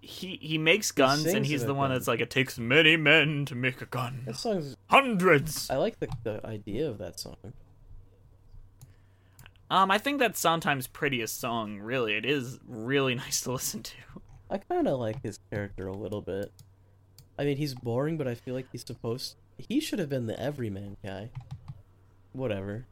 He 0.00 0.38
he 0.40 0.56
makes 0.58 0.92
guns, 0.92 1.26
and 1.26 1.44
he's 1.44 1.64
the 1.64 1.74
one 1.74 1.90
that's 1.90 2.08
like, 2.08 2.20
it 2.20 2.30
takes 2.30 2.58
many 2.58 2.96
men 2.96 3.44
to 3.46 3.54
make 3.54 3.82
a 3.82 3.86
gun. 3.86 4.22
That 4.26 4.36
song's 4.36 4.76
Hundreds. 4.86 5.68
I 5.70 5.76
like 5.76 6.00
the, 6.00 6.08
the 6.24 6.44
idea 6.46 6.88
of 6.88 6.98
that 6.98 7.20
song. 7.20 7.36
Um, 9.70 9.90
I 9.90 9.98
think 9.98 10.18
that's 10.18 10.40
Sondheim's 10.40 10.86
prettiest 10.88 11.38
song. 11.40 11.78
Really, 11.78 12.14
it 12.16 12.24
is 12.24 12.58
really 12.66 13.14
nice 13.26 13.42
to 13.42 13.52
listen 13.52 13.82
to. 13.84 13.94
I 14.50 14.58
kind 14.58 14.88
of 14.88 14.98
like 14.98 15.22
his 15.22 15.38
character 15.50 15.86
a 15.86 15.96
little 15.96 16.20
bit. 16.22 16.50
I 17.38 17.44
mean, 17.44 17.56
he's 17.56 17.74
boring, 17.74 18.16
but 18.16 18.26
I 18.26 18.34
feel 18.34 18.54
like 18.54 18.66
he's 18.72 18.84
supposed. 18.84 19.36
He 19.58 19.80
should 19.80 19.98
have 19.98 20.08
been 20.08 20.26
the 20.26 20.38
everyman 20.40 20.96
guy. 21.04 21.30
Whatever. 22.32 22.86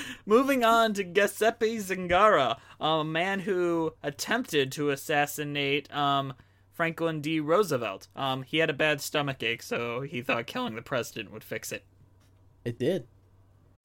Moving 0.26 0.64
on 0.64 0.94
to 0.94 1.04
Giuseppe 1.04 1.78
Zangara, 1.78 2.58
a 2.80 3.04
man 3.04 3.40
who 3.40 3.94
attempted 4.02 4.72
to 4.72 4.90
assassinate 4.90 5.92
um, 5.94 6.34
Franklin 6.72 7.20
D. 7.20 7.40
Roosevelt. 7.40 8.08
Um, 8.14 8.42
he 8.42 8.58
had 8.58 8.70
a 8.70 8.74
bad 8.74 9.00
stomach 9.00 9.42
ache, 9.42 9.62
so 9.62 10.02
he 10.02 10.22
thought 10.22 10.46
killing 10.46 10.74
the 10.74 10.82
president 10.82 11.32
would 11.32 11.44
fix 11.44 11.72
it. 11.72 11.84
It 12.64 12.78
did. 12.78 13.06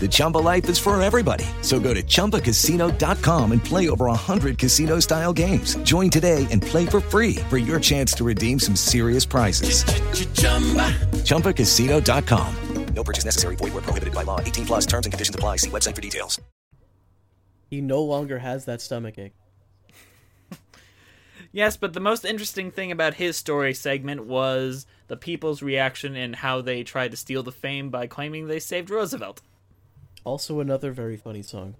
The 0.00 0.08
Chumba 0.08 0.38
life 0.38 0.68
is 0.68 0.78
for 0.78 1.00
everybody. 1.02 1.44
So 1.62 1.80
go 1.80 1.92
to 1.92 2.02
ChumbaCasino.com 2.02 3.52
and 3.52 3.64
play 3.64 3.88
over 3.88 4.06
100 4.06 4.58
casino 4.58 5.00
style 5.00 5.32
games. 5.32 5.74
Join 5.78 6.08
today 6.08 6.46
and 6.52 6.62
play 6.62 6.86
for 6.86 7.00
free 7.00 7.36
for 7.48 7.58
your 7.58 7.80
chance 7.80 8.12
to 8.12 8.24
redeem 8.24 8.60
some 8.60 8.76
serious 8.76 9.24
prizes. 9.24 9.82
ChumbaCasino.com. 11.24 12.54
No 12.94 13.04
purchase 13.04 13.24
necessary. 13.24 13.54
Void 13.54 13.74
where 13.74 13.82
prohibited 13.82 14.12
by 14.12 14.24
law. 14.24 14.40
18 14.40 14.66
plus 14.66 14.84
terms 14.84 15.06
and 15.06 15.12
conditions 15.12 15.34
apply. 15.34 15.56
See 15.56 15.70
website 15.70 15.94
for 15.94 16.00
details. 16.00 16.40
He 17.70 17.80
no 17.80 18.02
longer 18.02 18.38
has 18.38 18.64
that 18.64 18.80
stomach 18.80 19.18
ache. 19.18 19.34
Yes, 21.52 21.78
but 21.78 21.94
the 21.94 22.00
most 22.00 22.26
interesting 22.26 22.70
thing 22.70 22.92
about 22.92 23.14
his 23.14 23.36
story 23.36 23.72
segment 23.72 24.26
was 24.26 24.86
the 25.06 25.16
people's 25.16 25.62
reaction 25.62 26.14
and 26.14 26.36
how 26.36 26.60
they 26.60 26.82
tried 26.82 27.12
to 27.12 27.16
steal 27.16 27.42
the 27.42 27.52
fame 27.52 27.88
by 27.88 28.06
claiming 28.06 28.48
they 28.48 28.58
saved 28.58 28.90
Roosevelt. 28.90 29.40
Also, 30.24 30.60
another 30.60 30.92
very 30.92 31.16
funny 31.16 31.42
song. 31.42 31.74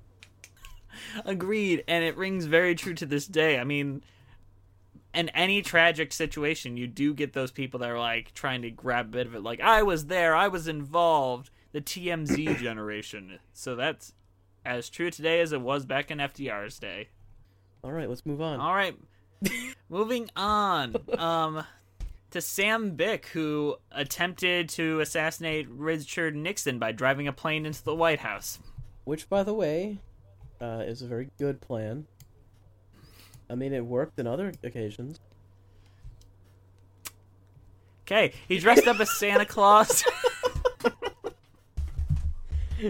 Agreed, 1.24 1.84
and 1.86 2.04
it 2.04 2.16
rings 2.16 2.46
very 2.46 2.74
true 2.74 2.94
to 2.94 3.06
this 3.06 3.26
day. 3.26 3.58
I 3.58 3.64
mean, 3.64 4.02
in 5.14 5.28
any 5.30 5.62
tragic 5.62 6.12
situation, 6.12 6.76
you 6.76 6.86
do 6.86 7.14
get 7.14 7.32
those 7.32 7.50
people 7.50 7.80
that 7.80 7.90
are 7.90 7.98
like 7.98 8.34
trying 8.34 8.62
to 8.62 8.70
grab 8.70 9.06
a 9.06 9.10
bit 9.10 9.26
of 9.26 9.34
it, 9.34 9.42
like, 9.42 9.60
I 9.60 9.82
was 9.82 10.06
there, 10.06 10.34
I 10.34 10.48
was 10.48 10.68
involved, 10.68 11.50
the 11.72 11.80
TMZ 11.80 12.58
generation. 12.62 13.38
So 13.52 13.76
that's 13.76 14.12
as 14.64 14.88
true 14.88 15.10
today 15.10 15.40
as 15.40 15.52
it 15.52 15.60
was 15.60 15.86
back 15.86 16.10
in 16.10 16.18
FDR's 16.18 16.78
day. 16.78 17.08
All 17.82 17.92
right, 17.92 18.08
let's 18.08 18.26
move 18.26 18.40
on. 18.40 18.60
All 18.60 18.74
right. 18.74 18.96
Moving 19.88 20.28
on. 20.36 20.96
Um 21.16 21.64
to 22.30 22.40
Sam 22.40 22.96
Byck 22.96 23.26
who 23.26 23.76
attempted 23.90 24.68
to 24.70 25.00
assassinate 25.00 25.68
Richard 25.70 26.36
Nixon 26.36 26.78
by 26.78 26.92
driving 26.92 27.26
a 27.28 27.32
plane 27.32 27.66
into 27.66 27.82
the 27.82 27.94
White 27.94 28.20
House. 28.20 28.58
Which, 29.04 29.28
by 29.28 29.42
the 29.42 29.54
way, 29.54 29.98
uh, 30.60 30.82
is 30.86 31.02
a 31.02 31.06
very 31.06 31.30
good 31.38 31.60
plan. 31.60 32.06
I 33.50 33.54
mean, 33.54 33.72
it 33.72 33.84
worked 33.84 34.18
in 34.18 34.26
other 34.26 34.52
occasions. 34.62 35.20
Okay, 38.02 38.32
he 38.46 38.58
dressed 38.58 38.86
up 38.86 39.00
as 39.00 39.10
Santa 39.18 39.44
Claus. 39.44 40.04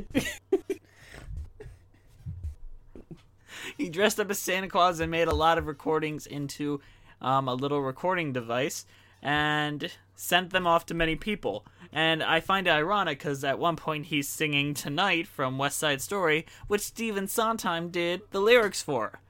he 3.77 3.89
dressed 3.89 4.21
up 4.21 4.31
as 4.31 4.39
Santa 4.39 4.69
Claus 4.69 5.01
and 5.01 5.11
made 5.11 5.27
a 5.29 5.35
lot 5.35 5.59
of 5.59 5.67
recordings 5.67 6.27
into 6.27 6.81
um, 7.21 7.49
a 7.49 7.55
little 7.55 7.83
recording 7.83 8.33
device 8.33 8.87
and 9.23 9.91
sent 10.15 10.51
them 10.51 10.67
off 10.67 10.87
to 10.87 10.95
many 10.95 11.17
people. 11.17 11.65
And 11.93 12.23
I 12.23 12.41
find 12.41 12.67
it 12.67 12.71
ironic 12.71 13.19
because 13.19 13.43
at 13.45 13.59
one 13.59 13.77
point 13.77 14.07
he's 14.07 14.29
singing 14.29 14.75
Tonight 14.75 15.27
from 15.27 15.59
West 15.59 15.79
Side 15.79 16.03
Story, 16.03 16.45
which 16.67 16.83
Stephen 16.83 17.27
Sondheim 17.27 17.91
did 17.91 18.23
the 18.31 18.41
lyrics 18.41 18.83
for. 18.83 19.21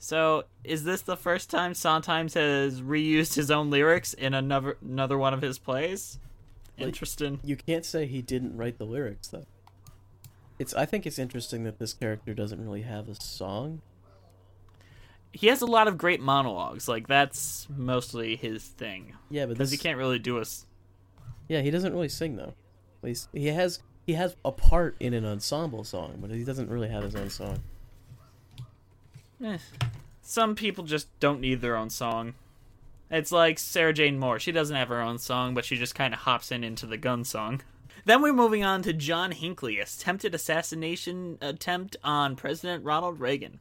So, 0.00 0.44
is 0.62 0.84
this 0.84 1.02
the 1.02 1.16
first 1.16 1.50
time 1.50 1.74
Sondheim 1.74 2.28
has 2.30 2.80
reused 2.80 3.34
his 3.34 3.50
own 3.50 3.68
lyrics 3.68 4.14
in 4.14 4.32
another 4.32 4.76
another 4.80 5.18
one 5.18 5.34
of 5.34 5.42
his 5.42 5.58
plays? 5.58 6.18
Interesting. 6.76 7.40
You 7.42 7.56
can't 7.56 7.84
say 7.84 8.06
he 8.06 8.22
didn't 8.22 8.56
write 8.56 8.78
the 8.78 8.84
lyrics, 8.84 9.28
though. 9.28 9.46
It's. 10.58 10.72
I 10.74 10.86
think 10.86 11.06
it's 11.06 11.18
interesting 11.18 11.64
that 11.64 11.78
this 11.78 11.92
character 11.92 12.32
doesn't 12.32 12.62
really 12.62 12.82
have 12.82 13.08
a 13.08 13.14
song. 13.16 13.80
He 15.32 15.48
has 15.48 15.60
a 15.60 15.66
lot 15.66 15.88
of 15.88 15.98
great 15.98 16.20
monologues. 16.20 16.88
Like 16.88 17.06
that's 17.06 17.66
mostly 17.76 18.36
his 18.36 18.64
thing. 18.64 19.14
Yeah, 19.30 19.46
but 19.46 19.54
because 19.58 19.70
he 19.70 19.76
can't 19.76 19.98
really 19.98 20.18
do 20.18 20.38
a. 20.38 20.44
Yeah, 21.48 21.60
he 21.60 21.70
doesn't 21.70 21.92
really 21.92 22.08
sing 22.08 22.36
though. 22.36 22.54
He's, 23.02 23.28
he 23.32 23.46
has 23.46 23.80
he 24.06 24.14
has 24.14 24.36
a 24.44 24.52
part 24.52 24.96
in 25.00 25.14
an 25.14 25.24
ensemble 25.24 25.84
song, 25.84 26.18
but 26.20 26.30
he 26.30 26.44
doesn't 26.44 26.68
really 26.70 26.88
have 26.88 27.02
his 27.02 27.14
own 27.14 27.30
song. 27.30 27.58
eh. 29.44 29.58
Some 30.22 30.54
people 30.54 30.84
just 30.84 31.08
don't 31.20 31.40
need 31.40 31.60
their 31.60 31.76
own 31.76 31.90
song. 31.90 32.34
It's 33.10 33.32
like 33.32 33.58
Sarah 33.58 33.94
Jane 33.94 34.18
Moore. 34.18 34.38
She 34.38 34.52
doesn't 34.52 34.76
have 34.76 34.88
her 34.88 35.00
own 35.00 35.18
song, 35.18 35.54
but 35.54 35.64
she 35.64 35.76
just 35.76 35.94
kind 35.94 36.12
of 36.12 36.20
hops 36.20 36.52
in 36.52 36.62
into 36.64 36.86
the 36.86 36.98
gun 36.98 37.24
song. 37.24 37.62
Then 38.04 38.20
we're 38.22 38.32
moving 38.34 38.64
on 38.64 38.82
to 38.82 38.92
John 38.92 39.32
Hinckley, 39.32 39.78
attempted 39.78 40.34
assassination 40.34 41.38
attempt 41.40 41.96
on 42.04 42.36
President 42.36 42.84
Ronald 42.84 43.20
Reagan. 43.20 43.60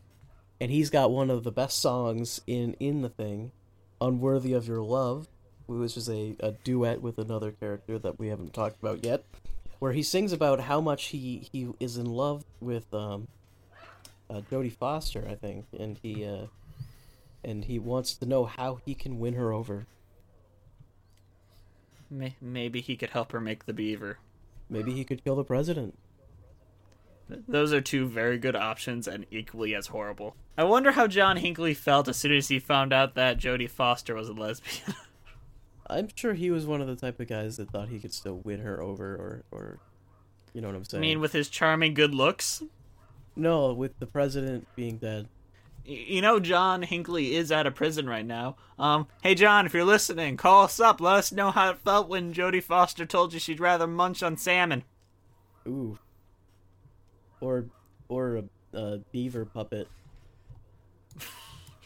And 0.59 0.71
he's 0.71 0.89
got 0.89 1.11
one 1.11 1.29
of 1.29 1.43
the 1.43 1.51
best 1.51 1.79
songs 1.79 2.41
in 2.47 2.73
in 2.79 3.01
the 3.01 3.09
thing, 3.09 3.51
"Unworthy 4.01 4.53
of 4.53 4.67
Your 4.67 4.81
Love," 4.81 5.27
which 5.67 5.95
is 5.95 6.09
a, 6.09 6.35
a 6.39 6.51
duet 6.51 7.01
with 7.01 7.19
another 7.19 7.51
character 7.51 7.99
that 7.99 8.17
we 8.17 8.27
haven't 8.27 8.53
talked 8.53 8.79
about 8.81 9.05
yet, 9.05 9.23
where 9.79 9.91
he 9.91 10.01
sings 10.01 10.33
about 10.33 10.61
how 10.61 10.81
much 10.81 11.05
he 11.05 11.47
he 11.51 11.67
is 11.79 11.97
in 11.97 12.07
love 12.07 12.43
with 12.59 12.91
um, 12.93 13.27
uh, 14.29 14.41
Jodie 14.51 14.71
Foster, 14.71 15.27
I 15.29 15.35
think, 15.35 15.65
and 15.77 15.99
he 16.01 16.25
uh, 16.25 16.47
and 17.43 17.65
he 17.65 17.77
wants 17.77 18.15
to 18.15 18.25
know 18.25 18.45
how 18.45 18.79
he 18.83 18.95
can 18.95 19.19
win 19.19 19.35
her 19.35 19.53
over. 19.53 19.85
Maybe 22.41 22.81
he 22.81 22.95
could 22.95 23.09
help 23.11 23.31
her 23.31 23.39
make 23.39 23.65
the 23.65 23.73
beaver. 23.73 24.17
Maybe 24.69 24.93
he 24.93 25.03
could 25.03 25.23
kill 25.23 25.35
the 25.35 25.43
president. 25.43 25.97
Th- 27.27 27.41
Those 27.47 27.73
are 27.73 27.81
two 27.81 28.07
very 28.07 28.37
good 28.37 28.55
options 28.55 29.07
and 29.07 29.25
equally 29.31 29.75
as 29.75 29.87
horrible. 29.87 30.35
I 30.57 30.63
wonder 30.63 30.91
how 30.91 31.07
John 31.07 31.37
Hinckley 31.37 31.73
felt 31.73 32.07
as 32.07 32.17
soon 32.17 32.33
as 32.33 32.47
he 32.47 32.59
found 32.59 32.93
out 32.93 33.15
that 33.15 33.37
Jodie 33.37 33.69
Foster 33.69 34.15
was 34.15 34.29
a 34.29 34.33
lesbian. 34.33 34.95
I'm 35.89 36.09
sure 36.15 36.33
he 36.33 36.51
was 36.51 36.65
one 36.65 36.81
of 36.81 36.87
the 36.87 36.95
type 36.95 37.19
of 37.19 37.27
guys 37.27 37.57
that 37.57 37.69
thought 37.71 37.89
he 37.89 37.99
could 37.99 38.13
still 38.13 38.41
win 38.43 38.59
her 38.59 38.81
over, 38.81 39.15
or 39.15 39.43
or, 39.51 39.79
you 40.53 40.59
know 40.61 40.67
what 40.67 40.75
I'm 40.75 40.83
saying. 40.83 41.01
I 41.01 41.07
mean, 41.07 41.19
with 41.21 41.31
his 41.31 41.47
charming 41.49 41.93
good 41.93 42.13
looks. 42.13 42.61
no, 43.35 43.71
with 43.73 43.97
the 43.99 44.05
president 44.07 44.67
being 44.75 44.97
dead. 44.97 45.27
You 45.85 46.21
know, 46.21 46.41
John 46.41 46.81
Hinckley 46.81 47.33
is 47.35 47.49
out 47.49 47.65
of 47.65 47.73
prison 47.75 48.09
right 48.09 48.25
now. 48.25 48.57
Um, 48.77 49.07
hey 49.23 49.35
John, 49.35 49.65
if 49.65 49.73
you're 49.73 49.85
listening, 49.85 50.35
call 50.35 50.65
us 50.65 50.81
up. 50.81 50.99
Let 50.99 51.15
us 51.15 51.31
know 51.31 51.51
how 51.51 51.69
it 51.69 51.79
felt 51.79 52.09
when 52.09 52.33
Jodie 52.33 52.61
Foster 52.63 53.05
told 53.05 53.31
you 53.33 53.39
she'd 53.39 53.61
rather 53.61 53.87
munch 53.87 54.21
on 54.21 54.35
salmon. 54.35 54.83
Ooh. 55.65 55.97
Or 57.41 57.65
or 58.09 58.37
a, 58.73 58.77
a 58.77 58.97
beaver 59.11 59.45
puppet 59.45 59.87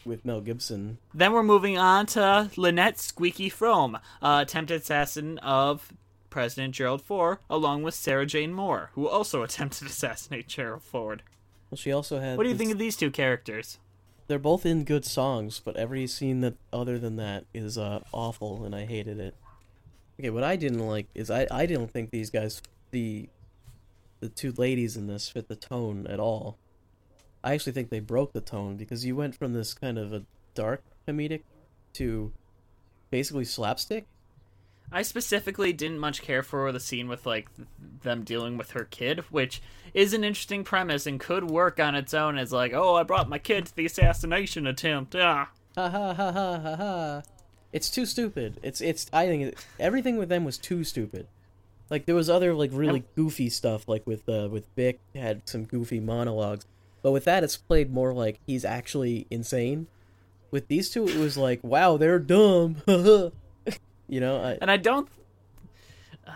with 0.04 0.24
Mel 0.24 0.40
Gibson. 0.40 0.98
Then 1.14 1.32
we're 1.32 1.42
moving 1.42 1.78
on 1.78 2.06
to 2.06 2.50
Lynette 2.56 2.98
Squeaky 2.98 3.50
Fromme, 3.50 3.96
uh, 4.20 4.40
attempted 4.42 4.80
assassin 4.80 5.38
of 5.38 5.92
President 6.30 6.74
Gerald 6.74 7.02
Ford, 7.02 7.38
along 7.50 7.82
with 7.82 7.94
Sarah 7.94 8.26
Jane 8.26 8.52
Moore, 8.52 8.90
who 8.94 9.08
also 9.08 9.42
attempted 9.42 9.80
to 9.80 9.86
assassinate 9.90 10.48
Gerald 10.48 10.82
Ford. 10.82 11.22
Well, 11.70 11.76
she 11.76 11.92
also 11.92 12.18
had. 12.20 12.36
What 12.36 12.44
do 12.44 12.48
you 12.48 12.54
this- 12.54 12.60
think 12.60 12.72
of 12.72 12.78
these 12.78 12.96
two 12.96 13.10
characters? 13.10 13.78
They're 14.28 14.38
both 14.38 14.64
in 14.64 14.84
good 14.84 15.04
songs, 15.04 15.60
but 15.62 15.76
every 15.76 16.06
scene 16.06 16.40
that 16.40 16.54
other 16.72 16.98
than 16.98 17.16
that 17.16 17.44
is 17.52 17.76
uh, 17.76 18.00
awful, 18.12 18.64
and 18.64 18.74
I 18.74 18.86
hated 18.86 19.18
it. 19.18 19.34
Okay, 20.18 20.30
what 20.30 20.44
I 20.44 20.56
didn't 20.56 20.86
like 20.86 21.06
is 21.14 21.30
I 21.30 21.46
I 21.50 21.66
didn't 21.66 21.88
think 21.88 22.10
these 22.10 22.30
guys 22.30 22.62
the 22.92 23.28
the 24.22 24.28
two 24.28 24.52
ladies 24.52 24.96
in 24.96 25.08
this 25.08 25.28
fit 25.28 25.48
the 25.48 25.56
tone 25.56 26.06
at 26.06 26.20
all. 26.20 26.56
I 27.44 27.52
actually 27.52 27.72
think 27.72 27.90
they 27.90 28.00
broke 28.00 28.32
the 28.32 28.40
tone 28.40 28.76
because 28.76 29.04
you 29.04 29.16
went 29.16 29.34
from 29.34 29.52
this 29.52 29.74
kind 29.74 29.98
of 29.98 30.12
a 30.12 30.22
dark 30.54 30.84
comedic 31.06 31.42
to 31.94 32.32
basically 33.10 33.44
slapstick. 33.44 34.06
I 34.92 35.02
specifically 35.02 35.72
didn't 35.72 35.98
much 35.98 36.22
care 36.22 36.42
for 36.42 36.70
the 36.70 36.78
scene 36.78 37.08
with 37.08 37.26
like 37.26 37.48
them 38.02 38.22
dealing 38.22 38.56
with 38.56 38.70
her 38.72 38.84
kid, 38.84 39.20
which 39.30 39.60
is 39.92 40.14
an 40.14 40.22
interesting 40.22 40.62
premise 40.62 41.06
and 41.06 41.18
could 41.18 41.50
work 41.50 41.80
on 41.80 41.96
its 41.96 42.14
own 42.14 42.38
as 42.38 42.52
like, 42.52 42.72
oh, 42.72 42.94
I 42.94 43.02
brought 43.02 43.28
my 43.28 43.38
kid 43.38 43.66
to 43.66 43.76
the 43.76 43.86
assassination 43.86 44.66
attempt. 44.66 45.16
Ah. 45.16 45.50
Ha 45.76 45.88
ha 45.88 46.14
ha 46.14 46.32
ha 46.32 46.60
ha 46.60 46.76
ha. 46.76 47.22
It's 47.72 47.90
too 47.90 48.06
stupid. 48.06 48.60
It's 48.62 48.80
it's. 48.80 49.06
I 49.12 49.26
think 49.26 49.42
it, 49.42 49.66
everything 49.80 50.16
with 50.16 50.28
them 50.28 50.44
was 50.44 50.58
too 50.58 50.84
stupid. 50.84 51.26
Like 51.92 52.06
there 52.06 52.14
was 52.14 52.30
other 52.30 52.54
like 52.54 52.70
really 52.72 53.04
goofy 53.16 53.50
stuff, 53.50 53.86
like 53.86 54.06
with 54.06 54.26
uh, 54.26 54.48
with 54.50 54.74
Byck 54.74 54.96
had 55.14 55.46
some 55.46 55.64
goofy 55.64 56.00
monologues, 56.00 56.64
but 57.02 57.10
with 57.10 57.26
that 57.26 57.44
it's 57.44 57.58
played 57.58 57.92
more 57.92 58.14
like 58.14 58.40
he's 58.46 58.64
actually 58.64 59.26
insane. 59.28 59.88
With 60.50 60.68
these 60.68 60.88
two, 60.88 61.06
it 61.06 61.16
was 61.16 61.36
like, 61.36 61.62
wow, 61.62 61.98
they're 61.98 62.18
dumb. 62.18 62.76
you 62.86 64.20
know, 64.20 64.42
I, 64.42 64.56
And 64.62 64.70
I 64.70 64.78
don't 64.78 65.06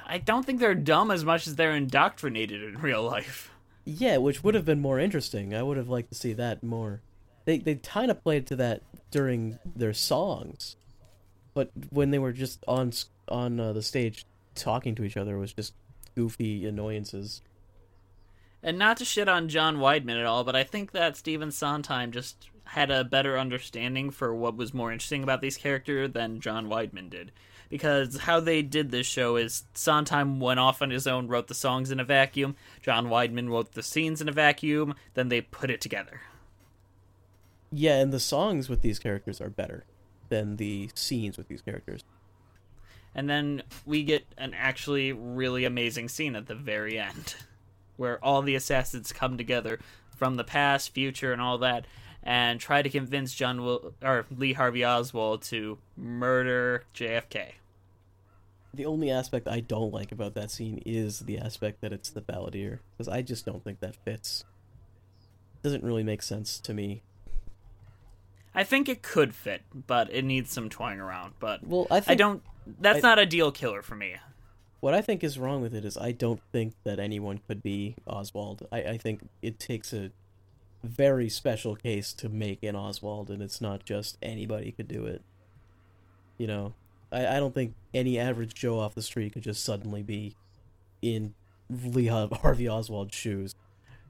I 0.07 0.19
don't 0.19 0.45
think 0.45 0.61
they're 0.61 0.75
dumb 0.75 1.11
as 1.11 1.25
much 1.25 1.47
as 1.47 1.57
they're 1.57 1.75
indoctrinated 1.75 2.63
in 2.63 2.79
real 2.79 3.03
life. 3.03 3.51
yeah, 3.87 4.19
which 4.19 4.45
would 4.45 4.55
have 4.55 4.67
been 4.67 4.83
more 4.83 5.01
interesting. 5.01 5.55
I 5.55 5.63
would 5.63 5.79
have 5.79 5.89
liked 5.89 6.11
to 6.11 6.15
see 6.15 6.35
that 6.35 6.63
more. 6.63 7.01
They 7.47 7.57
they 7.57 7.77
kind 7.77 8.11
of 8.11 8.23
played 8.23 8.47
to 8.49 8.57
that 8.57 8.83
during 9.11 9.59
their 9.65 9.95
songs, 9.95 10.77
but 11.55 11.71
when 11.89 12.11
they 12.11 12.19
were 12.19 12.33
just 12.33 12.63
on 12.69 12.93
on 13.27 13.59
uh, 13.59 13.73
the 13.73 13.83
stage 13.83 14.27
talking 14.57 14.95
to 14.97 15.05
each 15.05 15.17
other, 15.17 15.39
was 15.39 15.53
just 15.53 15.75
goofy 16.15 16.67
annoyances. 16.67 17.43
And 18.63 18.79
not 18.79 18.97
to 18.97 19.05
shit 19.05 19.29
on 19.29 19.49
John 19.49 19.77
Weidman 19.77 20.19
at 20.19 20.27
all, 20.27 20.43
but 20.43 20.57
I 20.57 20.65
think 20.65 20.93
that 20.93 21.17
Stephen 21.17 21.53
Sondheim 21.53 22.11
just 22.11 22.49
had 22.65 22.91
a 22.91 23.05
better 23.05 23.39
understanding 23.39 24.11
for 24.11 24.35
what 24.35 24.57
was 24.57 24.75
more 24.75 24.91
interesting 24.91 25.23
about 25.23 25.41
these 25.41 25.57
characters 25.57 26.11
than 26.13 26.41
John 26.41 26.67
Weidman 26.67 27.11
did. 27.11 27.31
Because 27.69 28.19
how 28.19 28.41
they 28.41 28.63
did 28.63 28.91
this 28.91 29.07
show 29.07 29.37
is 29.37 29.65
Sondheim 29.75 30.41
went 30.41 30.61
off 30.61 30.83
on 30.83 30.91
his 30.91 31.07
own, 31.07 31.29
wrote 31.29 31.49
the 31.49 31.55
songs 31.55 31.91
in 31.91 32.01
a 32.01 32.05
vacuum. 32.05 32.57
John 32.81 33.07
Weidman 33.07 33.49
wrote 33.49 33.73
the 33.73 33.83
scenes 33.83 34.21
in 34.21 34.29
a 34.29 34.33
vacuum. 34.33 34.95
Then 35.15 35.29
they 35.29 35.41
put 35.41 35.71
it 35.71 35.81
together. 35.81 36.21
Yeah, 37.73 37.99
and 38.01 38.13
the 38.13 38.21
songs 38.21 38.69
with 38.69 38.83
these 38.83 38.99
characters 38.99 39.41
are 39.41 39.51
better 39.51 39.85
than 40.29 40.57
the 40.57 40.91
scenes 40.95 41.37
with 41.37 41.49
these 41.49 41.63
characters. 41.63 42.05
And 43.17 43.31
then 43.31 43.63
we 43.87 44.05
get 44.05 44.27
an 44.37 44.53
actually 44.55 45.11
really 45.11 45.65
amazing 45.65 46.11
scene 46.11 46.37
at 46.37 46.47
the 46.47 46.55
very 46.55 46.99
end, 46.99 47.35
where 47.97 48.23
all 48.23 48.43
the 48.43 48.55
assassins 48.55 49.11
come 49.11 49.39
together 49.39 49.81
from 50.15 50.37
the 50.37 50.45
past, 50.45 50.93
future, 50.93 51.33
and 51.33 51.41
all 51.41 51.57
that, 51.59 51.87
and 52.23 52.61
try 52.61 52.83
to 52.83 52.91
convince 52.91 53.35
John 53.35 53.65
Will- 53.65 53.95
or 54.03 54.27
Lee 54.31 54.53
Harvey 54.53 54.85
Oswald 54.85 55.41
to 55.45 55.79
murder 55.97 56.85
JFK. 56.95 57.53
The 58.75 58.85
only 58.85 59.11
aspect 59.11 59.49
I 59.49 59.61
don't 59.61 59.95
like 59.95 60.13
about 60.13 60.35
that 60.35 60.51
scene 60.51 60.83
is 60.85 61.21
the 61.21 61.39
aspect 61.39 61.81
that 61.81 61.95
it's 61.95 62.11
the 62.11 62.21
balladeer, 62.21 62.81
because 62.93 63.09
I 63.09 63.23
just 63.23 63.47
don't 63.47 63.65
think 63.65 63.81
that 63.81 63.97
fits. 63.97 64.45
It 65.55 65.63
Doesn't 65.63 65.83
really 65.83 66.03
make 66.03 66.21
sense 66.21 66.61
to 66.61 66.75
me. 66.75 67.01
I 68.55 68.63
think 68.63 68.91
it 68.91 69.01
could 69.03 69.35
fit, 69.35 69.63
but 69.87 70.13
it 70.13 70.23
needs 70.23 70.51
some 70.51 70.69
toying 70.69 71.01
around. 71.01 71.35
But 71.41 71.67
Well, 71.67 71.87
I 71.91 72.03
I 72.07 72.15
don't. 72.15 72.43
That's 72.81 73.05
I- 73.05 73.09
not 73.09 73.19
a 73.19 73.27
deal 73.27 73.53
killer 73.53 73.83
for 73.83 73.95
me. 73.95 74.17
what 74.81 74.95
I 74.95 75.01
think 75.01 75.25
is 75.25 75.39
wrong 75.39 75.63
with 75.63 75.75
it 75.75 75.85
is 75.85 75.97
I 75.97 76.13
don't 76.13 76.41
think 76.53 76.75
that 76.85 76.99
anyone 76.99 77.41
could 77.47 77.63
be 77.63 77.97
Oswald. 78.07 78.67
I, 78.71 78.83
I 78.83 78.99
think 78.99 79.29
it 79.43 79.59
takes 79.59 79.93
a 79.93 80.11
very 80.85 81.29
special 81.29 81.75
case 81.75 82.13
to 82.15 82.29
make 82.29 82.63
an 82.63 82.77
Oswald, 82.77 83.31
and 83.31 83.43
it's 83.43 83.61
not 83.61 83.85
just 83.85 84.19
anybody 84.23 84.71
could 84.73 84.87
do 84.89 85.07
it. 85.07 85.23
You 86.39 86.47
know, 86.47 86.75
I, 87.11 87.27
I 87.27 87.41
don't 87.41 87.55
think 87.55 87.75
any 87.95 88.19
average 88.19 88.55
Joe 88.55 88.79
off 88.79 88.95
the 88.95 89.03
street 89.03 89.33
could 89.33 89.43
just 89.43 89.65
suddenly 89.65 90.03
be 90.03 90.37
in 91.03 91.35
Lee 91.71 92.07
Harvey 92.07 92.69
Oswald's 92.69 93.15
shoes. 93.15 93.55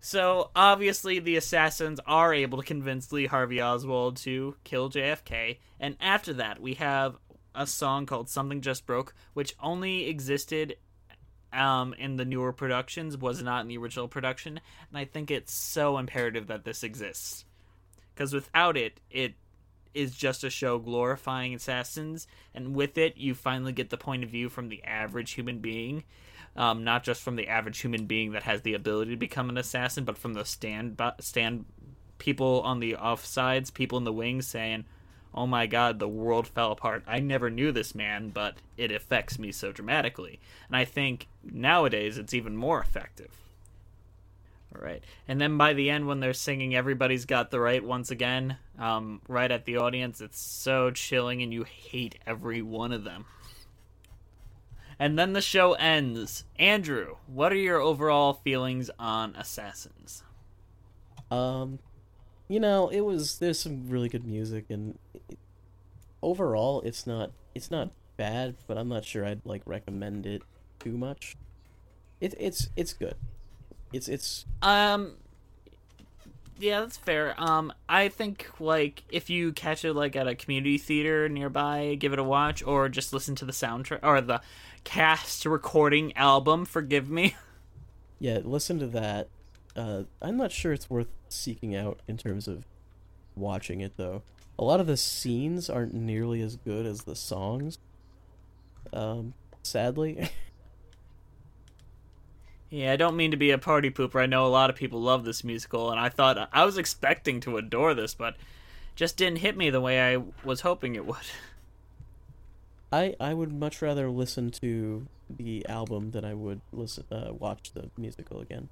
So 0.01 0.51
obviously, 0.55 1.19
the 1.21 1.37
assassins 1.37 2.01
are 2.07 2.35
able 2.35 2.59
to 2.59 2.65
convince 2.65 3.11
Lee 3.13 3.27
Harvey 3.27 3.63
Oswald 3.63 4.17
to 4.19 4.57
kill 4.65 4.91
JFK, 4.91 5.59
and 5.81 5.97
after 6.01 6.35
that, 6.35 6.61
we 6.61 6.75
have 6.75 7.17
a 7.57 7.67
song 7.67 8.07
called 8.07 8.29
"Something 8.29 8.61
Just 8.61 8.87
Broke," 8.87 9.15
which 9.35 9.57
only 9.61 10.09
existed 10.09 10.77
um, 11.53 11.95
in 11.95 12.17
the 12.17 12.25
newer 12.25 12.53
productions, 12.53 13.17
was 13.17 13.43
not 13.43 13.63
in 13.63 13.69
the 13.69 13.79
original 13.79 14.09
production, 14.09 14.61
and 14.91 14.99
I 14.99 15.05
think 15.05 15.31
it's 15.31 15.55
so 15.55 15.99
imperative 15.99 16.47
that 16.49 16.65
this 16.65 16.83
exists. 16.83 17.45
Because 18.15 18.33
without 18.33 18.77
it, 18.77 19.01
it 19.11 19.35
is 19.95 20.15
just 20.15 20.45
a 20.45 20.51
show 20.51 20.79
glorifying 20.79 21.55
assassins, 21.55 22.27
and 22.55 22.75
with 22.75 22.99
it, 22.99 23.17
you 23.17 23.35
finally 23.35 23.73
get 23.73 23.91
the 23.91 23.97
point 23.97 24.23
of 24.23 24.31
view 24.31 24.49
from 24.49 24.69
the 24.69 24.85
average 24.85 25.33
human 25.33 25.61
being, 25.61 26.05
um, 26.57 26.85
not 26.85 27.03
just 27.03 27.23
from 27.23 27.37
the 27.37 27.49
average 27.49 27.79
human 27.79 28.07
being 28.07 28.33
that 28.33 28.43
has 28.43 28.63
the 28.63 28.75
ability 28.75 29.13
to 29.13 29.17
become 29.17 29.49
an 29.49 29.57
assassin, 29.57 30.05
but 30.05 30.19
from 30.19 30.35
the 30.35 30.45
stand 30.45 31.01
stand 31.21 31.65
people 32.19 32.61
on 32.63 32.81
the 32.81 32.95
offsides, 32.95 33.73
people 33.73 33.99
in 33.99 34.05
the 34.05 34.13
wings 34.13 34.47
saying, 34.47 34.85
"Oh 35.37 35.47
my 35.47 35.67
God, 35.67 35.99
the 35.99 36.09
world 36.09 36.49
fell 36.49 36.73
apart. 36.73 37.05
I 37.07 37.21
never 37.21 37.51
knew 37.51 37.73
this 37.73 37.95
man, 37.95 38.31
but 38.31 38.57
it 38.77 38.91
affects 38.91 39.39
me 39.39 39.53
so 39.53 39.73
dramatically." 39.73 40.41
And 40.69 40.77
I 40.77 40.85
think 40.85 41.29
nowadays 41.45 42.19
it's 42.19 42.35
even 42.35 42.57
more 42.57 42.81
effective. 42.81 43.31
All 44.75 44.83
right. 44.83 45.03
And 45.29 45.41
then 45.41 45.57
by 45.57 45.73
the 45.73 45.91
end, 45.91 46.07
when 46.07 46.21
they're 46.21 46.33
singing 46.33 46.75
Everybody's 46.75 47.25
Got 47.25 47.51
the 47.51 47.61
Right 47.61 47.83
once 47.83 48.11
again, 48.11 48.59
um, 48.79 49.21
right 49.29 49.51
at 49.51 49.65
the 49.65 49.77
audience, 49.77 50.21
it's 50.21 50.41
so 50.41 50.91
chilling 50.91 51.43
and 51.43 51.53
you 51.53 51.65
hate 51.65 52.19
every 52.27 52.63
one 52.63 52.93
of 52.93 53.05
them. 53.05 53.27
And 54.99 55.19
then 55.19 55.35
the 55.35 55.43
show 55.43 55.75
ends. 55.75 56.45
Andrew, 56.59 57.17
what 57.27 57.53
are 57.53 57.57
your 57.57 57.81
overall 57.81 58.33
feelings 58.33 58.91
on 58.99 59.37
Assassins? 59.37 60.23
Um, 61.31 61.79
you 62.49 62.61
know, 62.61 62.89
it 62.89 63.01
was 63.01 63.39
there's 63.39 63.59
some 63.59 63.89
really 63.89 64.09
good 64.09 64.27
music, 64.27 64.67
and 64.71 64.99
it, 65.15 65.39
overall, 66.23 66.81
it's 66.83 67.07
not 67.07 67.33
it's 67.55 67.71
not 67.71 67.91
bad, 68.17 68.57
but 68.67 68.79
I'm 68.79 68.89
not 68.89 69.05
sure 69.05 69.25
I'd 69.25 69.45
like 69.45 69.63
recommend 69.67 70.27
it 70.27 70.43
too 70.79 70.97
much. 70.97 71.37
It 72.21 72.35
it's 72.39 72.69
it's 72.77 72.93
good. 72.93 73.17
It's 73.93 74.09
it's 74.09 74.45
Um 74.63 75.15
yeah, 76.59 76.81
that's 76.81 76.97
fair. 76.97 77.35
Um 77.39 77.73
I 77.89 78.09
think 78.09 78.49
like 78.61 79.05
if 79.11 79.31
you 79.31 79.53
catch 79.53 79.85
it 79.85 79.95
like 79.95 80.17
at 80.17 80.27
a 80.27 80.35
community 80.35 80.79
theater 80.79 81.29
nearby, 81.29 81.97
give 81.99 82.13
it 82.13 82.19
a 82.19 82.25
watch 82.25 82.63
or 82.63 82.89
just 82.89 83.13
listen 83.13 83.35
to 83.37 83.45
the 83.45 83.53
soundtrack 83.53 84.01
or 84.03 84.21
the 84.21 84.41
cast 84.85 85.45
recording 85.47 86.17
album, 86.17 86.65
forgive 86.65 87.11
me. 87.11 87.37
yeah. 88.19 88.41
Listen 88.43 88.79
to 88.79 88.87
that. 88.89 89.29
Uh, 89.77 90.05
I'm 90.23 90.37
not 90.37 90.53
sure 90.53 90.73
it's 90.73 90.89
worth 90.89 91.09
seeking 91.29 91.77
out 91.77 92.01
in 92.09 92.17
terms 92.17 92.49
of 92.49 92.65
watching 93.35 93.81
it 93.81 93.93
though. 93.97 94.23
A 94.59 94.65
lot 94.65 94.81
of 94.81 94.87
the 94.87 94.97
scenes 94.97 95.69
aren't 95.69 95.93
nearly 95.93 96.41
as 96.41 96.57
good 96.57 96.87
as 96.87 97.03
the 97.03 97.15
songs. 97.15 97.79
Um, 98.93 99.35
sadly. 99.63 100.31
Yeah, 102.69 102.93
I 102.93 102.97
don't 102.97 103.17
mean 103.17 103.31
to 103.31 103.37
be 103.37 103.53
a 103.53 103.59
party 103.59 103.91
pooper. 103.91 104.21
I 104.21 104.27
know 104.27 104.45
a 104.45 104.49
lot 104.49 104.71
of 104.71 104.77
people 104.77 105.01
love 105.01 105.25
this 105.25 105.45
musical, 105.45 105.91
and 105.91 106.01
I 106.01 106.09
thought 106.09 106.49
I 106.53 106.65
was 106.65 106.79
expecting 106.79 107.39
to 107.41 107.59
adore 107.59 107.95
this, 107.95 108.15
but 108.15 108.37
just 108.97 109.17
didn't 109.17 109.39
hit 109.39 109.57
me 109.57 109.71
the 109.71 109.81
way 109.81 110.15
I 110.15 110.23
was 110.45 110.63
hoping 110.63 110.97
it 110.97 111.07
would. 111.07 111.17
I 112.93 113.15
I 113.21 113.35
would 113.35 113.53
much 113.53 113.83
rather 113.83 114.11
listen 114.11 114.51
to 114.63 115.07
the 115.31 115.67
album 115.69 116.11
than 116.11 116.25
I 116.25 116.35
would 116.35 116.61
listen 116.73 117.05
uh, 117.11 117.33
watch 117.33 117.73
the 117.73 117.91
musical 117.97 118.41
again. 118.41 118.69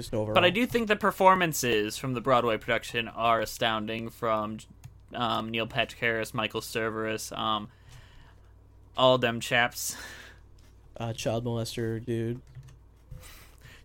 Just 0.00 0.14
overall. 0.14 0.34
But 0.34 0.44
I 0.44 0.50
do 0.50 0.64
think 0.64 0.88
the 0.88 0.96
performances 0.96 1.98
from 1.98 2.14
the 2.14 2.22
Broadway 2.22 2.56
production 2.56 3.06
are 3.08 3.40
astounding. 3.40 4.08
From 4.08 4.58
um, 5.14 5.50
Neil 5.50 5.66
Patrick 5.66 6.00
Harris, 6.00 6.32
Michael 6.32 6.62
Cerveris, 6.62 7.36
um, 7.36 7.68
all 8.96 9.18
them 9.18 9.40
chaps, 9.40 9.96
uh, 10.96 11.12
child 11.12 11.44
molester 11.44 12.02
dude. 12.02 12.40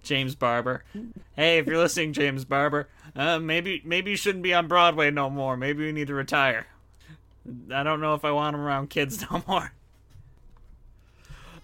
James 0.04 0.36
Barbour. 0.36 0.86
Hey, 1.36 1.58
if 1.58 1.65
you're 1.65 1.80
listening, 1.80 2.13
James 2.13 2.45
Barbour, 2.45 2.88
uh, 3.15 3.39
maybe 3.39 3.82
maybe 3.84 4.12
you 4.12 4.17
shouldn't 4.17 4.43
be 4.43 4.54
on 4.54 4.67
Broadway 4.67 5.12
no 5.12 5.30
more. 5.30 5.58
Maybe 5.58 5.84
you 5.84 5.91
need 5.91 6.08
to 6.08 6.13
retire. 6.13 6.67
I 7.73 7.84
don't 7.84 7.99
know 7.99 8.13
if 8.13 8.23
I 8.23 8.32
want 8.32 8.56
him 8.56 8.62
around 8.62 8.89
kids 8.89 9.21
no 9.32 9.43
more. 9.47 9.73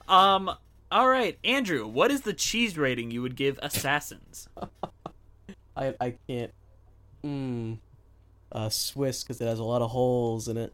Um. 0.10 0.52
All 0.92 1.08
right, 1.08 1.40
Andrew. 1.46 1.88
What 1.88 2.12
is 2.12 2.22
the 2.22 2.34
cheese 2.34 2.78
rating 2.78 3.12
you 3.12 3.22
would 3.22 3.38
give 3.38 3.58
Assassins? 3.62 4.50
I 5.76 5.96
I 6.02 6.16
can't. 6.28 6.52
Mm. 7.24 7.78
Uh, 8.52 8.70
Swiss 8.70 9.24
because 9.24 9.40
it 9.40 9.48
has 9.48 9.60
a 9.60 9.64
lot 9.64 9.82
of 9.82 9.90
holes 9.92 10.50
in 10.50 10.58
it. 10.58 10.74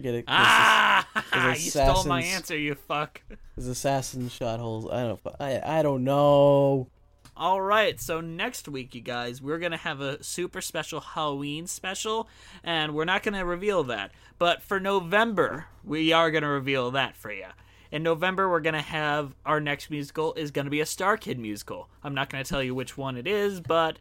Get 0.00 0.14
it? 0.14 0.24
Ah! 0.28 1.06
You 1.34 1.70
stole 1.70 2.04
my 2.04 2.22
answer, 2.22 2.56
you 2.56 2.74
fuck. 2.74 3.20
There's 3.56 3.68
assassin 3.68 4.28
shot 4.28 4.60
holes. 4.60 4.88
I 4.90 5.02
don't. 5.02 5.20
I 5.38 5.78
I 5.78 5.82
don't 5.82 6.04
know. 6.04 6.88
All 7.36 7.60
right, 7.60 8.00
so 8.00 8.20
next 8.20 8.68
week, 8.68 8.94
you 8.94 9.00
guys, 9.00 9.42
we're 9.42 9.58
going 9.58 9.72
to 9.72 9.76
have 9.76 10.00
a 10.00 10.22
super 10.22 10.60
special 10.60 11.00
Halloween 11.00 11.66
special, 11.66 12.28
and 12.62 12.94
we're 12.94 13.04
not 13.04 13.24
going 13.24 13.34
to 13.34 13.44
reveal 13.44 13.82
that. 13.84 14.12
But 14.38 14.62
for 14.62 14.78
November, 14.78 15.66
we 15.82 16.12
are 16.12 16.30
going 16.30 16.44
to 16.44 16.48
reveal 16.48 16.92
that 16.92 17.16
for 17.16 17.32
you. 17.32 17.46
In 17.94 18.02
November, 18.02 18.50
we're 18.50 18.58
going 18.58 18.74
to 18.74 18.80
have 18.80 19.36
our 19.46 19.60
next 19.60 19.88
musical 19.88 20.34
is 20.34 20.50
going 20.50 20.64
to 20.64 20.70
be 20.70 20.80
a 20.80 20.86
Star 20.86 21.16
Kid 21.16 21.38
musical. 21.38 21.88
I'm 22.02 22.12
not 22.12 22.28
going 22.28 22.42
to 22.42 22.50
tell 22.50 22.60
you 22.60 22.74
which 22.74 22.98
one 22.98 23.16
it 23.16 23.24
is, 23.24 23.60
but 23.60 23.98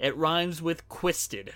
it 0.00 0.16
rhymes 0.16 0.60
with 0.60 0.88
Quisted. 0.88 1.54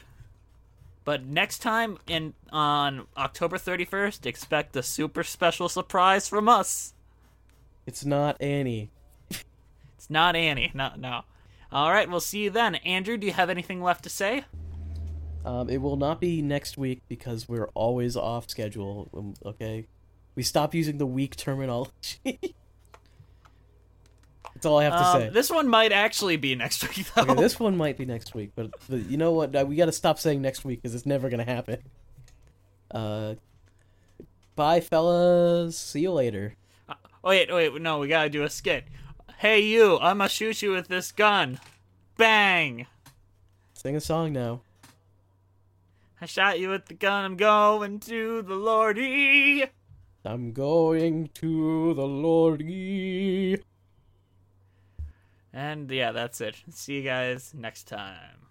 But 1.04 1.26
next 1.26 1.58
time, 1.58 1.98
in 2.06 2.34
on 2.52 3.08
October 3.16 3.58
31st, 3.58 4.26
expect 4.26 4.76
a 4.76 4.82
super 4.84 5.24
special 5.24 5.68
surprise 5.68 6.28
from 6.28 6.48
us. 6.48 6.94
It's 7.84 8.04
not 8.04 8.40
Annie. 8.40 8.92
It's 9.28 10.08
not 10.08 10.36
Annie. 10.36 10.70
No, 10.72 10.92
no. 10.96 11.22
All 11.72 11.90
right, 11.90 12.08
we'll 12.08 12.20
see 12.20 12.44
you 12.44 12.50
then. 12.50 12.76
Andrew, 12.76 13.16
do 13.16 13.26
you 13.26 13.32
have 13.32 13.50
anything 13.50 13.82
left 13.82 14.04
to 14.04 14.08
say? 14.08 14.44
Um, 15.44 15.68
it 15.68 15.78
will 15.78 15.96
not 15.96 16.20
be 16.20 16.42
next 16.42 16.78
week 16.78 17.02
because 17.08 17.48
we're 17.48 17.70
always 17.74 18.16
off 18.16 18.48
schedule. 18.48 19.08
um, 19.12 19.34
Okay, 19.44 19.88
we 20.38 20.44
stop 20.44 20.72
using 20.72 20.98
the 20.98 21.04
weak 21.06 21.34
terminology. 21.34 21.90
That's 24.54 24.64
all 24.66 24.78
I 24.78 24.84
have 24.84 24.92
to 24.92 25.04
Um, 25.04 25.20
say. 25.22 25.28
this 25.30 25.50
one 25.50 25.66
might 25.66 25.90
actually 25.90 26.36
be 26.36 26.54
next 26.54 26.82
week, 26.96 27.06
though. 27.12 27.22
Okay, 27.22 27.34
this 27.34 27.58
one 27.58 27.76
might 27.76 27.96
be 27.96 28.04
next 28.04 28.36
week, 28.36 28.52
but, 28.54 28.70
but 28.88 29.04
you 29.06 29.16
know 29.16 29.32
what? 29.32 29.54
Uh, 29.56 29.64
We 29.66 29.74
got 29.74 29.86
to 29.86 29.92
stop 29.92 30.16
saying 30.20 30.40
next 30.40 30.64
week 30.64 30.80
because 30.80 30.94
it's 30.94 31.06
never 31.06 31.28
gonna 31.28 31.42
happen. 31.44 31.78
Uh, 32.88 33.34
bye, 34.54 34.80
fellas. 34.80 35.76
See 35.76 36.02
you 36.02 36.12
later. 36.12 36.54
Oh, 36.88 36.94
wait, 37.24 37.52
wait, 37.52 37.82
no, 37.82 37.98
we 37.98 38.06
gotta 38.06 38.30
do 38.30 38.44
a 38.44 38.48
skit. 38.50 38.84
Hey, 39.38 39.60
you, 39.62 39.98
I'm 39.98 40.18
gonna 40.18 40.28
shoot 40.28 40.62
you 40.62 40.70
with 40.70 40.86
this 40.86 41.10
gun. 41.10 41.58
Bang! 42.16 42.86
Sing 43.74 43.96
a 43.96 44.00
song 44.00 44.32
now. 44.32 44.60
I 46.20 46.26
shot 46.26 46.60
you 46.60 46.68
with 46.70 46.86
the 46.86 46.94
gun, 46.94 47.24
I'm 47.24 47.36
going 47.36 47.98
to 48.00 48.42
the 48.42 48.54
Lordy. 48.54 49.64
I'm 50.24 50.52
going 50.52 51.30
to 51.34 51.94
the 51.94 52.06
Lordy. 52.06 53.62
And 55.52 55.90
yeah, 55.90 56.12
that's 56.12 56.40
it. 56.40 56.56
See 56.70 56.96
you 56.96 57.02
guys 57.02 57.54
next 57.56 57.84
time. 57.88 58.48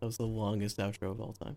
That 0.00 0.06
was 0.06 0.16
the 0.16 0.26
longest 0.26 0.78
outro 0.78 1.12
of 1.12 1.20
all 1.20 1.32
time. 1.32 1.56